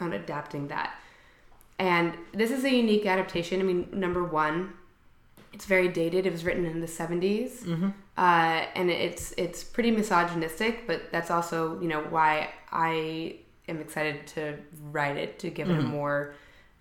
on 0.00 0.12
adapting 0.12 0.68
that. 0.68 0.94
And 1.78 2.14
this 2.32 2.50
is 2.50 2.64
a 2.64 2.70
unique 2.70 3.06
adaptation. 3.06 3.60
I 3.60 3.64
mean, 3.64 3.88
number 3.92 4.22
one, 4.22 4.74
it's 5.52 5.64
very 5.64 5.88
dated. 5.88 6.26
It 6.26 6.32
was 6.32 6.44
written 6.44 6.64
in 6.64 6.80
the 6.80 6.86
70s, 6.86 7.66
uh, 8.16 8.64
and 8.74 8.90
it's 8.90 9.32
it's 9.36 9.64
pretty 9.64 9.90
misogynistic. 9.90 10.86
But 10.86 11.10
that's 11.12 11.30
also 11.30 11.80
you 11.80 11.88
know 11.88 12.00
why 12.02 12.50
I 12.70 13.36
am 13.68 13.80
excited 13.80 14.26
to 14.28 14.58
write 14.90 15.16
it 15.16 15.38
to 15.40 15.50
give 15.50 15.70
it 15.70 15.78
a 15.78 15.82
more 15.82 16.34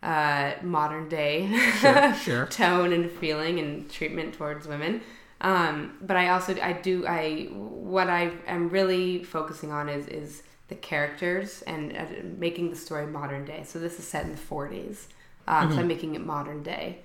uh, 0.04 0.54
modern 0.64 1.08
day 1.10 1.48
Sure. 1.80 2.14
Sure. 2.24 2.46
tone 2.48 2.92
and 2.94 3.12
feeling 3.12 3.60
and 3.60 3.90
treatment 3.90 4.34
towards 4.34 4.68
women. 4.68 5.02
Um, 5.42 5.98
but 6.02 6.18
I 6.18 6.30
also 6.30 6.56
I 6.62 6.74
do 6.74 7.06
I 7.08 7.48
what 7.52 8.10
I 8.10 8.32
am 8.48 8.70
really 8.70 9.24
focusing 9.24 9.72
on 9.72 9.90
is 9.90 10.08
is 10.08 10.44
the 10.68 10.76
characters 10.76 11.62
and 11.64 11.96
uh, 11.98 12.06
making 12.38 12.70
the 12.70 12.76
story 12.76 13.06
modern 13.08 13.46
day. 13.46 13.64
So 13.66 13.80
this 13.80 14.00
is 14.00 14.08
set 14.08 14.24
in 14.26 14.32
the 14.32 14.38
40s, 14.38 15.08
um, 15.48 15.72
so 15.74 15.80
I'm 15.80 15.88
making 15.88 16.16
it 16.16 16.26
modern 16.26 16.64
day. 16.64 17.00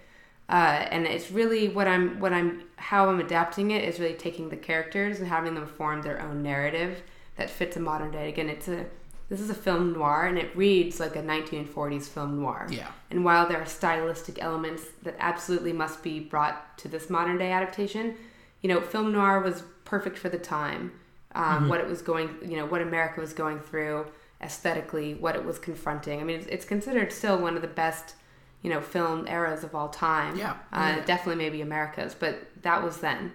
Uh, 0.49 0.87
and 0.91 1.07
it's 1.07 1.31
really 1.31 1.69
what 1.69 1.89
I'm 1.89 2.21
what 2.21 2.33
I'm 2.33 2.63
how 2.77 3.09
I'm 3.09 3.19
adapting 3.19 3.73
it 3.73 3.85
is 3.85 3.99
really 3.99 4.15
taking 4.15 4.49
the 4.49 4.57
characters 4.57 5.19
and 5.19 5.29
having 5.29 5.55
them 5.55 5.67
form 5.67 6.03
their 6.03 6.21
own 6.23 6.43
narrative 6.43 7.03
that 7.37 7.51
fits 7.51 7.77
a 7.77 7.81
modern 7.81 8.13
day. 8.13 8.29
Again, 8.29 8.49
it's 8.49 8.69
a 8.69 8.87
this 9.29 9.41
is 9.41 9.51
a 9.51 9.55
film 9.55 9.93
noir 9.93 10.27
and 10.27 10.39
it 10.39 10.57
reads 10.57 11.01
like 11.01 11.17
a 11.17 11.23
1940s 11.23 12.05
film 12.05 12.41
noir. 12.41 12.69
Yeah. 12.71 12.91
And 13.11 13.25
while 13.25 13.49
there 13.49 13.61
are 13.61 13.67
stylistic 13.67 14.41
elements 14.41 14.85
that 15.03 15.17
absolutely 15.19 15.73
must 15.73 16.03
be 16.03 16.21
brought 16.21 16.79
to 16.79 16.89
this 16.89 17.11
modern 17.11 17.39
day 17.39 17.51
adaptation, 17.51 18.15
you 18.61 18.69
know, 18.69 18.81
film 18.81 19.13
noir 19.13 19.41
was 19.41 19.65
perfect 19.85 20.17
for 20.17 20.29
the 20.29 20.39
time. 20.39 20.93
Um, 21.35 21.69
What 21.69 21.81
it 21.81 21.89
was 21.89 22.03
going, 22.03 22.37
you 22.43 22.57
know, 22.57 22.67
what 22.67 22.81
America 22.81 23.21
was 23.21 23.33
going 23.33 23.59
through 23.61 24.07
aesthetically, 24.41 25.15
what 25.15 25.35
it 25.35 25.45
was 25.45 25.59
confronting. 25.59 26.21
I 26.21 26.25
mean, 26.25 26.39
it's, 26.39 26.47
it's 26.47 26.65
considered 26.65 27.13
still 27.13 27.39
one 27.39 27.57
of 27.57 27.63
the 27.63 27.69
best, 27.69 28.15
you 28.63 28.71
know, 28.71 28.81
film 28.81 29.27
eras 29.29 29.63
of 29.65 29.75
all 29.75 29.89
time. 29.89 30.37
Yeah. 30.37 30.53
Uh, 30.73 30.95
Yeah. 30.97 31.05
Definitely 31.05 31.45
maybe 31.45 31.61
America's, 31.63 32.15
but 32.15 32.47
that 32.63 32.83
was 32.83 32.99
then. 32.99 33.33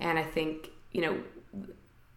And 0.00 0.18
I 0.18 0.22
think, 0.24 0.70
you 0.92 1.00
know, 1.02 1.22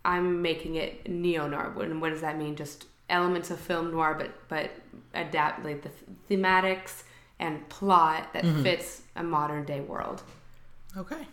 I'm 0.04 0.42
making 0.42 0.76
it 0.76 1.10
neo 1.10 1.48
noir. 1.48 1.74
And 1.82 2.02
what 2.02 2.10
does 2.12 2.22
that 2.22 2.38
mean? 2.38 2.56
Just 2.56 2.86
elements 3.10 3.52
of 3.52 3.60
film 3.60 3.92
noir, 3.92 4.16
but 4.18 4.32
but 4.48 4.72
adapt 5.14 5.64
like 5.66 5.82
the 5.84 5.92
thematics 6.30 7.04
and 7.40 7.68
plot 7.70 8.32
that 8.34 8.44
Mm-hmm. 8.44 8.64
fits 8.64 9.02
a 9.16 9.24
modern 9.24 9.66
day 9.66 9.82
world. 9.82 10.24
Okay. 10.98 11.16
All 11.16 11.24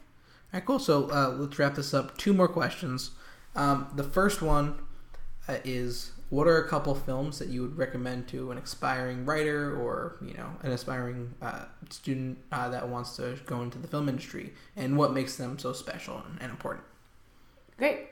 right, 0.58 0.64
cool. 0.66 0.78
So 0.78 1.08
uh, 1.10 1.34
let's 1.38 1.58
wrap 1.58 1.74
this 1.76 1.94
up. 1.94 2.16
Two 2.18 2.32
more 2.34 2.48
questions. 2.48 3.12
Um, 3.54 3.88
the 3.94 4.04
first 4.04 4.42
one 4.42 4.78
uh, 5.48 5.56
is 5.64 6.11
what 6.32 6.46
are 6.46 6.64
a 6.64 6.66
couple 6.66 6.94
films 6.94 7.38
that 7.38 7.48
you 7.48 7.60
would 7.60 7.76
recommend 7.76 8.26
to 8.26 8.50
an 8.50 8.56
aspiring 8.56 9.26
writer 9.26 9.76
or 9.78 10.16
you 10.22 10.32
know 10.32 10.48
an 10.62 10.72
aspiring 10.72 11.34
uh, 11.42 11.66
student 11.90 12.38
uh, 12.50 12.70
that 12.70 12.88
wants 12.88 13.16
to 13.16 13.38
go 13.44 13.60
into 13.60 13.76
the 13.76 13.86
film 13.86 14.08
industry, 14.08 14.54
and 14.74 14.96
what 14.96 15.12
makes 15.12 15.36
them 15.36 15.58
so 15.58 15.74
special 15.74 16.22
and, 16.40 16.50
important? 16.50 16.84
Great. 17.76 18.08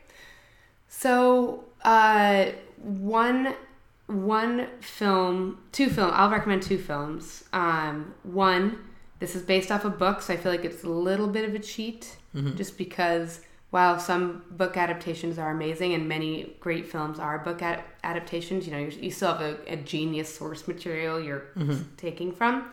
So 0.87 1.64
uh, 1.83 2.50
one 2.76 3.54
one 4.06 4.66
film, 4.80 5.59
two 5.72 5.88
film. 5.88 6.11
I'll 6.12 6.30
recommend 6.30 6.62
two 6.62 6.76
films. 6.76 7.44
Um, 7.54 8.12
one, 8.22 8.80
this 9.18 9.35
is 9.35 9.40
based 9.40 9.72
off 9.72 9.87
a 9.87 9.90
book, 9.90 10.20
so 10.20 10.35
I 10.35 10.37
feel 10.37 10.52
like 10.52 10.66
it's 10.66 10.85
a 10.85 10.90
little 10.90 11.26
bit 11.26 11.48
of 11.48 11.54
a 11.54 11.59
cheat, 11.59 12.18
just 12.54 12.76
because 12.76 13.40
while 13.70 13.98
some 13.98 14.42
book 14.50 14.76
adaptations 14.76 15.38
are 15.38 15.50
amazing 15.50 15.94
and 15.94 16.09
many 16.09 16.56
great 16.61 16.87
films 16.87 17.18
are 17.18 17.38
book 17.38 17.62
ad- 17.62 17.85
adaptations, 18.02 18.66
you 18.66 18.72
know, 18.72 18.78
you're, 18.78 18.90
you 18.90 19.11
still 19.11 19.33
have 19.35 19.40
a, 19.40 19.56
a 19.72 19.76
genius 19.76 20.35
source 20.35 20.66
material 20.66 21.20
you're 21.20 21.44
taking 21.96 22.33
from, 22.33 22.70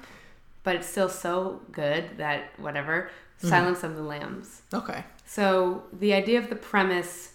but 0.63 0.75
it's 0.75 0.87
still 0.87 1.09
so 1.09 1.61
good 1.71 2.17
that 2.17 2.51
whatever. 2.57 3.09
Silence 3.39 3.83
of 3.83 3.95
the 3.95 4.01
Lambs. 4.01 4.63
Okay. 4.73 5.03
So 5.27 5.83
the 5.93 6.11
idea 6.13 6.39
of 6.39 6.49
the 6.49 6.55
premise, 6.55 7.33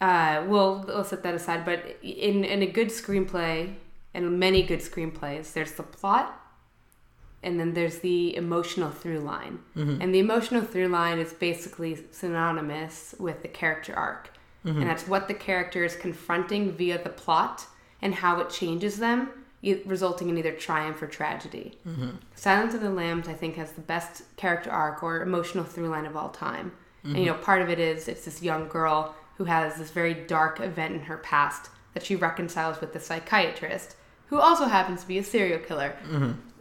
uh, 0.00 0.42
well, 0.48 0.84
we'll 0.84 1.04
set 1.04 1.22
that 1.22 1.34
aside. 1.34 1.64
But 1.64 1.98
in 2.02 2.42
in 2.42 2.62
a 2.62 2.66
good 2.66 2.88
screenplay, 2.88 3.74
and 4.12 4.40
many 4.40 4.62
good 4.64 4.80
screenplays, 4.80 5.52
there's 5.52 5.72
the 5.72 5.84
plot, 5.84 6.36
and 7.42 7.58
then 7.58 7.72
there's 7.72 8.00
the 8.00 8.36
emotional 8.36 8.90
through 8.90 9.20
line. 9.20 9.60
Mm-hmm. 9.76 10.02
And 10.02 10.14
the 10.14 10.18
emotional 10.18 10.62
through 10.62 10.88
line 10.88 11.18
is 11.18 11.32
basically 11.32 11.98
synonymous 12.10 13.14
with 13.18 13.42
the 13.42 13.48
character 13.48 13.94
arc, 13.94 14.30
and 14.64 14.76
mm-hmm. 14.76 14.86
that's 14.86 15.08
what 15.08 15.28
the 15.28 15.34
character 15.34 15.84
is 15.84 15.96
confronting 15.96 16.72
via 16.72 17.02
the 17.02 17.10
plot 17.10 17.66
and 18.02 18.14
how 18.14 18.40
it 18.40 18.50
changes 18.50 18.98
them, 18.98 19.30
resulting 19.84 20.28
in 20.28 20.38
either 20.38 20.52
triumph 20.52 21.02
or 21.02 21.06
tragedy. 21.06 21.78
Mm-hmm. 21.86 22.10
Silence 22.34 22.74
of 22.74 22.80
the 22.80 22.90
Lambs, 22.90 23.28
I 23.28 23.34
think, 23.34 23.56
has 23.56 23.72
the 23.72 23.80
best 23.80 24.22
character 24.36 24.70
arc 24.70 25.02
or 25.02 25.22
emotional 25.22 25.64
through 25.64 25.88
line 25.88 26.06
of 26.06 26.16
all 26.16 26.30
time. 26.30 26.72
And 27.02 27.18
you 27.18 27.26
know, 27.26 27.34
part 27.34 27.62
of 27.62 27.70
it 27.70 27.78
is 27.78 28.08
it's 28.08 28.26
this 28.26 28.42
young 28.42 28.68
girl 28.68 29.14
who 29.38 29.44
has 29.44 29.76
this 29.76 29.90
very 29.90 30.12
dark 30.12 30.60
event 30.60 30.94
in 30.94 31.00
her 31.00 31.16
past 31.16 31.70
that 31.94 32.04
she 32.04 32.14
reconciles 32.14 32.78
with 32.80 32.92
the 32.92 33.00
psychiatrist, 33.00 33.96
who 34.26 34.38
also 34.38 34.66
happens 34.66 35.00
to 35.00 35.08
be 35.08 35.16
a 35.16 35.24
serial 35.24 35.58
killer. 35.58 35.96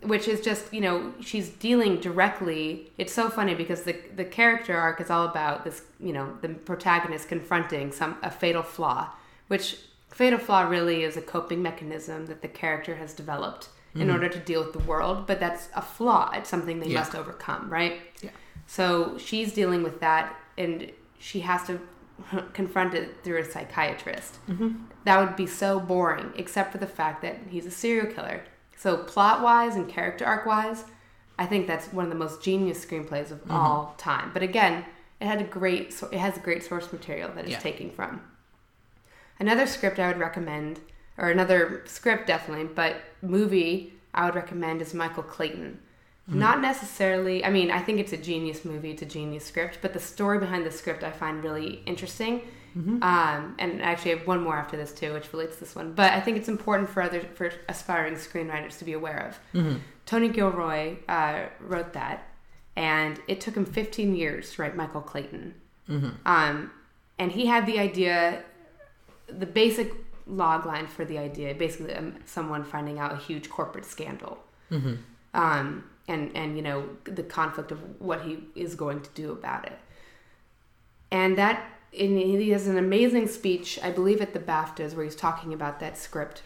Which 0.03 0.27
is 0.27 0.41
just, 0.41 0.73
you 0.73 0.81
know, 0.81 1.13
she's 1.19 1.49
dealing 1.49 1.99
directly. 1.99 2.91
It's 2.97 3.13
so 3.13 3.29
funny 3.29 3.55
because 3.55 3.83
the 3.83 3.95
the 4.15 4.25
character 4.25 4.77
arc 4.77 5.01
is 5.01 5.09
all 5.09 5.25
about 5.25 5.63
this, 5.63 5.83
you 5.99 6.13
know, 6.13 6.37
the 6.41 6.49
protagonist 6.49 7.27
confronting 7.27 7.91
some 7.91 8.17
a 8.23 8.31
fatal 8.31 8.63
flaw, 8.63 9.09
which 9.47 9.77
fatal 10.09 10.39
flaw 10.39 10.61
really 10.61 11.03
is 11.03 11.17
a 11.17 11.21
coping 11.21 11.61
mechanism 11.61 12.27
that 12.27 12.41
the 12.41 12.47
character 12.47 12.95
has 12.95 13.13
developed 13.13 13.69
in 13.95 14.07
mm. 14.07 14.13
order 14.13 14.29
to 14.29 14.39
deal 14.39 14.63
with 14.63 14.73
the 14.73 14.79
world, 14.79 15.25
but 15.25 15.39
that's 15.39 15.69
a 15.75 15.81
flaw. 15.81 16.31
It's 16.33 16.49
something 16.49 16.79
they 16.79 16.89
Yeah. 16.89 16.99
must 16.99 17.15
overcome, 17.15 17.69
right? 17.69 18.01
Yeah. 18.21 18.29
So 18.67 19.17
she's 19.17 19.53
dealing 19.53 19.81
with 19.81 19.99
that, 19.99 20.35
and 20.57 20.91
she 21.17 21.39
has 21.41 21.65
to 21.67 21.79
confront 22.53 22.93
it 22.93 23.23
through 23.23 23.39
a 23.39 23.45
psychiatrist. 23.45 24.37
Mm-hmm. 24.47 24.69
That 25.05 25.19
would 25.19 25.35
be 25.35 25.47
so 25.47 25.79
boring, 25.79 26.33
except 26.35 26.71
for 26.71 26.77
the 26.77 26.87
fact 26.87 27.21
that 27.21 27.37
he's 27.49 27.65
a 27.65 27.71
serial 27.71 28.07
killer. 28.13 28.43
So 28.79 28.95
plot 28.95 29.41
wise 29.41 29.75
and 29.75 29.89
character 29.89 30.25
arc 30.25 30.45
wise, 30.45 30.85
I 31.37 31.45
think 31.45 31.67
that's 31.67 31.91
one 31.91 32.05
of 32.05 32.09
the 32.09 32.17
most 32.17 32.41
genius 32.41 32.83
screenplays 32.83 33.29
of 33.29 33.39
mm-hmm. 33.39 33.51
all 33.51 33.93
time. 33.97 34.31
But 34.33 34.41
again, 34.41 34.85
it 35.19 35.27
had 35.27 35.41
a 35.41 35.43
great, 35.43 36.01
it 36.13 36.17
has 36.17 36.37
a 36.37 36.39
great 36.39 36.63
source 36.63 36.89
material 36.93 37.29
that 37.35 37.43
it's 37.43 37.51
Yeah. 37.51 37.59
taking 37.59 37.91
from. 37.91 38.21
Another 39.37 39.67
script 39.67 39.99
I 39.99 40.07
would 40.07 40.17
recommend, 40.17 40.79
or 41.17 41.29
another 41.29 41.83
script 41.87 42.25
definitely, 42.25 42.69
but 42.73 43.01
movie 43.21 43.95
I 44.13 44.23
would 44.23 44.35
recommend 44.35 44.81
is 44.81 44.93
Michael 44.93 45.23
Clayton. 45.23 45.79
Mm-hmm. 46.29 46.39
Not 46.39 46.61
necessarily, 46.61 47.43
I 47.43 47.49
mean, 47.49 47.71
I 47.71 47.81
think 47.81 47.99
it's 47.99 48.13
a 48.13 48.17
genius 48.17 48.63
movie, 48.63 48.91
it's 48.91 49.01
a 49.01 49.05
genius 49.05 49.43
script, 49.43 49.79
but 49.81 49.91
the 49.91 49.99
story 49.99 50.39
behind 50.39 50.65
the 50.65 50.71
script 50.71 51.03
I 51.03 51.11
find 51.11 51.43
really 51.43 51.83
interesting. 51.85 52.43
Um, 53.03 53.55
and 53.59 53.81
actually, 53.81 54.13
I 54.13 54.17
have 54.17 54.27
one 54.27 54.41
more 54.43 54.55
after 54.55 54.77
this 54.77 54.91
too, 54.93 55.13
which 55.13 55.31
relates 55.33 55.55
to 55.55 55.61
this 55.61 55.75
one. 55.75 55.93
But 55.93 56.13
I 56.13 56.19
think 56.21 56.37
it's 56.37 56.49
important 56.49 56.89
for 56.89 57.01
other 57.01 57.21
for 57.35 57.51
aspiring 57.67 58.15
screenwriters 58.15 58.77
to 58.79 58.85
be 58.85 58.93
aware 58.93 59.27
of. 59.27 59.39
Tony 60.05 60.29
Gilroy 60.29 60.97
uh, 61.07 61.45
wrote 61.59 61.93
that, 61.93 62.27
and 62.75 63.19
it 63.27 63.41
took 63.41 63.55
him 63.55 63.65
15 63.65 64.15
years 64.15 64.51
to 64.53 64.61
write 64.61 64.75
Michael 64.75 65.01
Clayton. 65.01 65.53
Um, 66.25 66.71
and 67.17 67.31
he 67.31 67.45
had 67.47 67.65
the 67.65 67.79
idea, 67.79 68.43
the 69.27 69.45
basic 69.45 69.93
log 70.25 70.65
line 70.65 70.87
for 70.87 71.05
the 71.05 71.17
idea, 71.17 71.53
basically 71.55 71.93
um, 71.95 72.15
someone 72.25 72.63
finding 72.63 72.99
out 72.99 73.11
a 73.11 73.17
huge 73.17 73.49
corporate 73.49 73.85
scandal. 73.85 74.37
Um, 75.33 75.83
and, 76.07 76.31
and, 76.35 76.55
you 76.55 76.63
know, 76.63 76.89
the 77.03 77.23
conflict 77.23 77.71
of 77.71 77.79
what 77.99 78.21
he 78.21 78.39
is 78.55 78.73
going 78.75 79.01
to 79.01 79.09
do 79.13 79.31
about 79.31 79.65
it. 79.65 79.77
And 81.11 81.37
that, 81.37 81.63
and 81.97 82.17
he 82.17 82.49
has 82.49 82.67
an 82.67 82.77
amazing 82.77 83.27
speech, 83.27 83.79
I 83.81 83.91
believe 83.91 84.21
at 84.21 84.33
the 84.33 84.39
BAFTAs, 84.39 84.95
where 84.95 85.03
he's 85.03 85.15
talking 85.15 85.53
about 85.53 85.79
that 85.79 85.97
script 85.97 86.43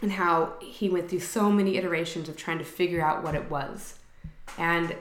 and 0.00 0.12
how 0.12 0.54
he 0.60 0.88
went 0.88 1.10
through 1.10 1.20
so 1.20 1.50
many 1.50 1.76
iterations 1.76 2.28
of 2.28 2.36
trying 2.36 2.58
to 2.58 2.64
figure 2.64 3.02
out 3.04 3.22
what 3.22 3.34
it 3.34 3.50
was. 3.50 3.98
And 4.56 4.96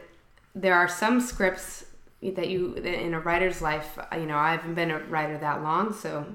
there 0.56 0.74
are 0.74 0.88
some 0.88 1.22
scripts 1.22 1.86
that 2.22 2.50
you 2.50 2.74
in 2.74 3.14
a 3.14 3.20
writer's 3.20 3.62
life, 3.62 3.98
you 4.14 4.26
know, 4.26 4.38
I 4.38 4.52
haven't 4.52 4.74
been 4.74 4.92
a 4.92 5.00
writer 5.00 5.38
that 5.38 5.62
long, 5.62 5.94
so 5.94 6.26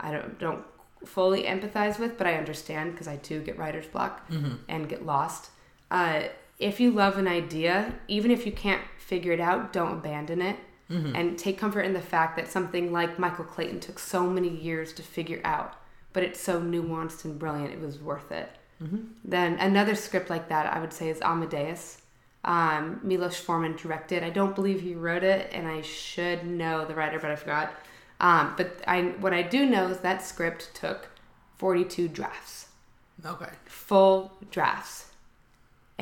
I 0.00 0.10
don't 0.10 0.38
don't 0.38 0.64
fully 1.04 1.44
empathize 1.44 1.98
with, 1.98 2.18
but 2.18 2.26
I 2.26 2.34
understand 2.34 2.92
because 2.92 3.08
I 3.08 3.16
too 3.16 3.40
get 3.40 3.58
writer's 3.58 3.86
block 3.86 4.28
and 4.68 4.88
get 4.88 5.06
lost. 5.06 5.50
Uh, 5.90 6.24
if 6.58 6.80
you 6.80 6.90
love 6.90 7.18
an 7.18 7.28
idea, 7.28 7.94
even 8.08 8.30
if 8.30 8.46
you 8.46 8.52
can't 8.52 8.82
figure 8.98 9.32
it 9.32 9.40
out, 9.40 9.72
don't 9.72 9.92
abandon 9.92 10.42
it. 10.42 10.56
And 11.16 11.38
take 11.38 11.56
comfort 11.58 11.82
in 11.82 11.94
the 11.94 12.00
fact 12.02 12.36
that 12.36 12.48
something 12.48 12.92
like 12.92 13.18
Michael 13.18 13.44
Clayton 13.46 13.80
took 13.80 13.98
so 13.98 14.26
many 14.28 14.48
years 14.48 14.92
to 14.94 15.02
figure 15.02 15.40
out, 15.44 15.74
but 16.12 16.22
it's 16.22 16.38
so 16.40 16.60
nuanced 16.60 17.24
and 17.24 17.38
brilliant, 17.38 17.72
it 17.72 17.80
was 17.80 17.98
worth 17.98 18.30
it. 18.30 18.50
Then 19.24 19.54
another 19.60 19.94
script 19.94 20.28
like 20.28 20.48
that 20.48 20.66
I 20.74 20.80
would 20.80 20.92
say 20.92 21.08
is 21.08 21.20
Amadeus. 21.22 22.02
Um, 22.44 22.98
Milos 23.04 23.38
Forman 23.38 23.76
directed. 23.76 24.24
I 24.24 24.30
don't 24.30 24.54
believe 24.56 24.80
he 24.80 24.94
wrote 24.96 25.22
it, 25.22 25.48
and 25.52 25.68
I 25.68 25.82
should 25.82 26.44
know 26.44 26.84
the 26.84 26.94
writer, 26.94 27.20
but 27.20 27.30
I 27.30 27.36
forgot. 27.36 27.72
Um, 28.18 28.54
but 28.56 28.82
I, 28.86 29.02
what 29.20 29.32
I 29.32 29.42
do 29.42 29.64
know 29.64 29.86
is 29.88 29.98
that 29.98 30.22
script 30.24 30.74
took 30.74 31.08
42 31.58 32.08
drafts, 32.08 32.66
Okay. 33.24 33.50
full 33.66 34.32
drafts, 34.50 35.11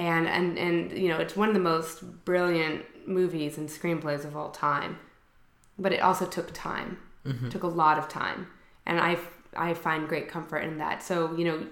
and 0.01 0.27
and 0.27 0.59
and 0.59 0.99
you 0.99 1.09
know 1.09 1.19
it's 1.19 1.37
one 1.37 1.49
of 1.49 1.55
the 1.55 1.61
most 1.61 2.25
brilliant 2.25 2.85
movies 3.07 3.59
and 3.59 3.69
screenplays 3.69 4.25
of 4.25 4.37
all 4.37 4.51
time. 4.51 4.99
But 5.79 5.93
it 5.93 6.01
also 6.01 6.27
took 6.27 6.53
time, 6.53 6.99
took 7.51 7.63
a 7.63 7.67
lot 7.67 7.99
of 7.99 8.09
time, 8.09 8.47
and 8.87 8.99
I 8.99 9.19
I 9.57 9.75
find 9.75 10.09
great 10.09 10.29
comfort 10.29 10.59
in 10.59 10.79
that. 10.79 11.03
So 11.03 11.35
you 11.37 11.45
know, 11.45 11.67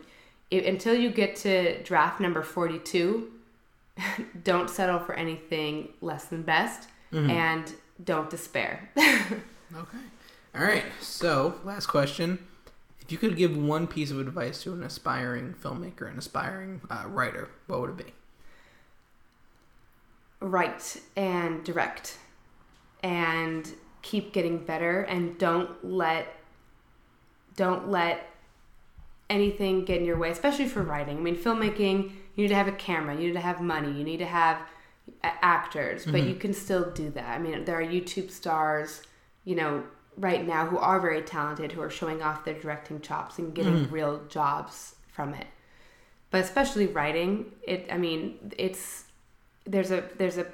if, 0.51 0.67
until 0.67 0.95
you 0.95 1.11
get 1.11 1.37
to 1.37 1.83
draft 1.83 2.21
number 2.21 2.43
42 2.43 3.31
don't 4.45 4.71
settle 4.71 5.01
for 5.01 5.15
anything 5.15 5.89
less 6.01 6.27
than 6.27 6.43
best 6.43 6.89
and 7.31 7.75
don't 8.05 8.31
despair 8.31 8.91
Okay. 9.77 9.99
All 10.55 10.63
right. 10.63 10.85
So, 11.01 11.55
last 11.65 11.87
question. 11.87 12.39
If 13.01 13.13
you 13.13 13.19
could 13.19 13.37
give 13.37 13.57
one 13.57 13.87
piece 13.87 14.11
of 14.11 14.19
advice 14.19 14.63
to 14.63 14.73
an 14.73 14.83
aspiring 14.83 15.55
filmmaker, 15.63 16.11
an 16.11 16.19
aspiring 16.19 16.81
uh, 16.91 17.05
writer, 17.07 17.49
what 17.67 17.81
would 17.81 17.91
it 17.91 17.97
be? 17.99 18.13
Write 20.41 21.01
and 21.17 21.65
direct 21.65 22.19
and 23.03 23.73
keep 24.03 24.33
getting 24.33 24.59
better 24.59 25.03
and 25.03 25.39
don't 25.39 25.85
let 25.85 26.35
don't 27.57 27.91
let 27.91 28.31
anything 29.29 29.85
get 29.85 29.99
in 29.99 30.07
your 30.07 30.17
way, 30.17 30.31
especially 30.31 30.67
for 30.67 30.83
writing. 30.83 31.19
I 31.19 31.21
mean, 31.21 31.37
filmmaking, 31.37 32.13
you 32.37 32.43
need 32.43 32.49
to 32.49 32.55
have 32.55 32.69
a 32.69 32.73
camera, 32.73 33.15
you 33.15 33.27
need 33.27 33.33
to 33.33 33.41
have 33.41 33.61
money, 33.61 33.91
you 33.91 34.05
need 34.05 34.19
to 34.19 34.27
have 34.27 34.61
actors, 35.23 36.05
but 36.05 36.15
mm-hmm. 36.15 36.29
you 36.29 36.35
can 36.37 36.55
still 36.55 36.91
do 36.93 37.11
that. 37.11 37.29
I 37.29 37.39
mean, 37.39 37.65
there 37.65 37.79
are 37.79 37.85
YouTube 37.85 38.31
stars, 38.31 39.03
you 39.45 39.57
know, 39.57 39.83
right 40.17 40.47
now 40.47 40.67
who 40.67 40.79
are 40.79 41.01
very 41.01 41.23
talented 41.23 41.73
who 41.73 41.81
are 41.81 41.91
showing 41.91 42.23
off 42.23 42.45
their 42.45 42.59
directing 42.59 43.01
chops 43.01 43.39
and 43.39 43.55
getting 43.55 43.75
mm-hmm. 43.75 43.95
real 43.95 44.25
jobs 44.29 44.97
from 45.09 45.35
it. 45.35 45.47
But 46.31 46.43
especially 46.45 46.87
writing, 46.87 47.53
it 47.63 47.89
I 47.91 47.99
mean, 47.99 48.53
it's 48.57 49.05
there's 49.69 49.91
a 49.91 50.05
there's 50.17 50.39
a 50.39 50.47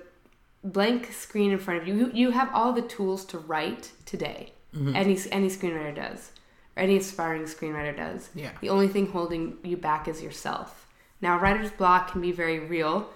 blank 0.62 1.12
screen 1.12 1.53
in 1.53 1.59
front 1.59 1.83
of 1.83 1.88
you. 1.88 1.94
You, 1.94 2.11
you 2.12 2.31
have 2.31 2.50
all 2.53 2.72
the 2.72 2.83
tools 2.83 3.24
to 3.27 3.38
write 3.38 3.92
today. 4.05 4.53
Mm-hmm. 4.74 4.96
Any 4.96 5.18
any 5.31 5.48
screenwriter 5.48 5.94
does, 5.94 6.33
or 6.77 6.83
any 6.83 6.96
aspiring 6.96 7.44
screenwriter 7.44 7.96
does. 7.96 8.31
Yeah. 8.35 8.50
The 8.61 8.70
only 8.70 8.88
thing 8.88 9.07
holding 9.07 9.59
you 9.62 9.77
back 9.77 10.09
is 10.09 10.22
yourself. 10.22 10.88
Now, 11.20 11.38
writer's 11.38 11.70
block 11.70 12.11
can 12.11 12.20
be 12.20 12.33
very 12.33 12.59
real, 12.59 13.09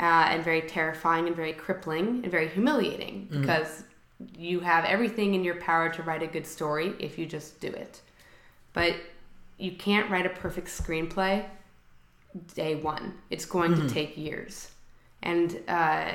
uh, 0.00 0.26
and 0.30 0.42
very 0.42 0.62
terrifying, 0.62 1.26
and 1.26 1.36
very 1.36 1.52
crippling, 1.52 2.22
and 2.22 2.30
very 2.30 2.48
humiliating 2.48 3.28
mm-hmm. 3.30 3.42
because 3.42 3.84
you 4.38 4.60
have 4.60 4.84
everything 4.84 5.34
in 5.34 5.44
your 5.44 5.56
power 5.56 5.88
to 5.90 6.02
write 6.02 6.22
a 6.22 6.26
good 6.26 6.46
story 6.46 6.94
if 6.98 7.18
you 7.18 7.26
just 7.26 7.60
do 7.60 7.68
it. 7.68 8.00
But 8.72 8.96
you 9.58 9.72
can't 9.72 10.10
write 10.10 10.26
a 10.26 10.30
perfect 10.30 10.68
screenplay 10.68 11.44
day 12.54 12.76
one. 12.76 13.14
It's 13.30 13.44
going 13.44 13.72
to 13.72 13.78
mm-hmm. 13.78 13.88
take 13.88 14.16
years. 14.16 14.71
And 15.22 15.60
uh, 15.68 16.12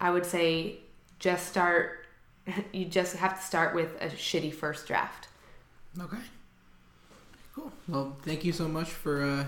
I 0.00 0.10
would 0.10 0.26
say 0.26 0.78
just 1.18 1.46
start, 1.48 2.06
you 2.72 2.84
just 2.86 3.16
have 3.16 3.38
to 3.40 3.44
start 3.46 3.74
with 3.74 3.96
a 4.00 4.08
shitty 4.08 4.52
first 4.54 4.86
draft. 4.86 5.28
Okay. 6.00 6.18
Cool. 7.54 7.72
Well, 7.88 8.16
thank 8.22 8.44
you 8.44 8.52
so 8.52 8.68
much 8.68 8.90
for 8.90 9.22
uh, 9.24 9.44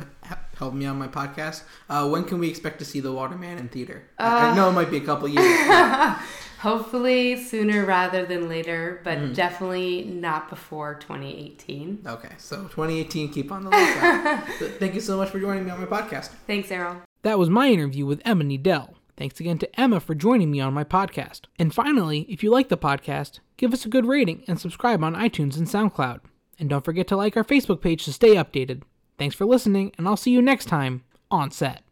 helping 0.56 0.78
me 0.78 0.86
on 0.86 0.96
my 0.98 1.08
podcast. 1.08 1.62
Uh, 1.90 2.08
when 2.08 2.24
can 2.24 2.38
we 2.38 2.48
expect 2.48 2.78
to 2.78 2.84
see 2.86 3.00
The 3.00 3.12
Waterman 3.12 3.58
in 3.58 3.68
theater? 3.68 4.04
I, 4.18 4.48
I 4.50 4.56
know 4.56 4.70
it 4.70 4.72
might 4.72 4.90
be 4.90 4.96
a 4.96 5.02
couple 5.02 5.28
years. 5.28 5.66
but- 5.68 6.18
Hopefully 6.60 7.36
sooner 7.36 7.84
rather 7.84 8.26
than 8.26 8.48
later, 8.48 9.00
but 9.04 9.32
definitely 9.32 10.02
not 10.04 10.48
before 10.50 10.94
2018. 10.96 12.02
okay, 12.04 12.30
so 12.38 12.56
2018, 12.62 13.28
keep 13.32 13.52
on 13.52 13.62
the 13.62 13.70
lookout. 13.70 14.44
Thank 14.80 14.94
you 14.94 15.00
so 15.00 15.16
much 15.18 15.28
for 15.30 15.38
joining 15.38 15.64
me 15.66 15.70
on 15.70 15.78
my 15.78 15.86
podcast. 15.86 16.30
Thanks, 16.48 16.68
Errol. 16.72 17.07
That 17.22 17.38
was 17.38 17.50
my 17.50 17.68
interview 17.68 18.06
with 18.06 18.22
Emma 18.24 18.44
Needell. 18.44 18.94
Thanks 19.16 19.40
again 19.40 19.58
to 19.58 19.80
Emma 19.80 19.98
for 19.98 20.14
joining 20.14 20.50
me 20.50 20.60
on 20.60 20.72
my 20.72 20.84
podcast. 20.84 21.42
And 21.58 21.74
finally, 21.74 22.20
if 22.28 22.44
you 22.44 22.50
like 22.50 22.68
the 22.68 22.76
podcast, 22.76 23.40
give 23.56 23.72
us 23.72 23.84
a 23.84 23.88
good 23.88 24.06
rating 24.06 24.44
and 24.46 24.60
subscribe 24.60 25.02
on 25.02 25.16
iTunes 25.16 25.56
and 25.56 25.66
SoundCloud. 25.66 26.20
And 26.60 26.68
don't 26.68 26.84
forget 26.84 27.08
to 27.08 27.16
like 27.16 27.36
our 27.36 27.44
Facebook 27.44 27.80
page 27.80 28.04
to 28.04 28.12
stay 28.12 28.36
updated. 28.36 28.82
Thanks 29.18 29.34
for 29.34 29.46
listening, 29.46 29.92
and 29.98 30.06
I'll 30.06 30.16
see 30.16 30.30
you 30.30 30.40
next 30.40 30.66
time 30.66 31.02
on 31.30 31.50
set. 31.50 31.82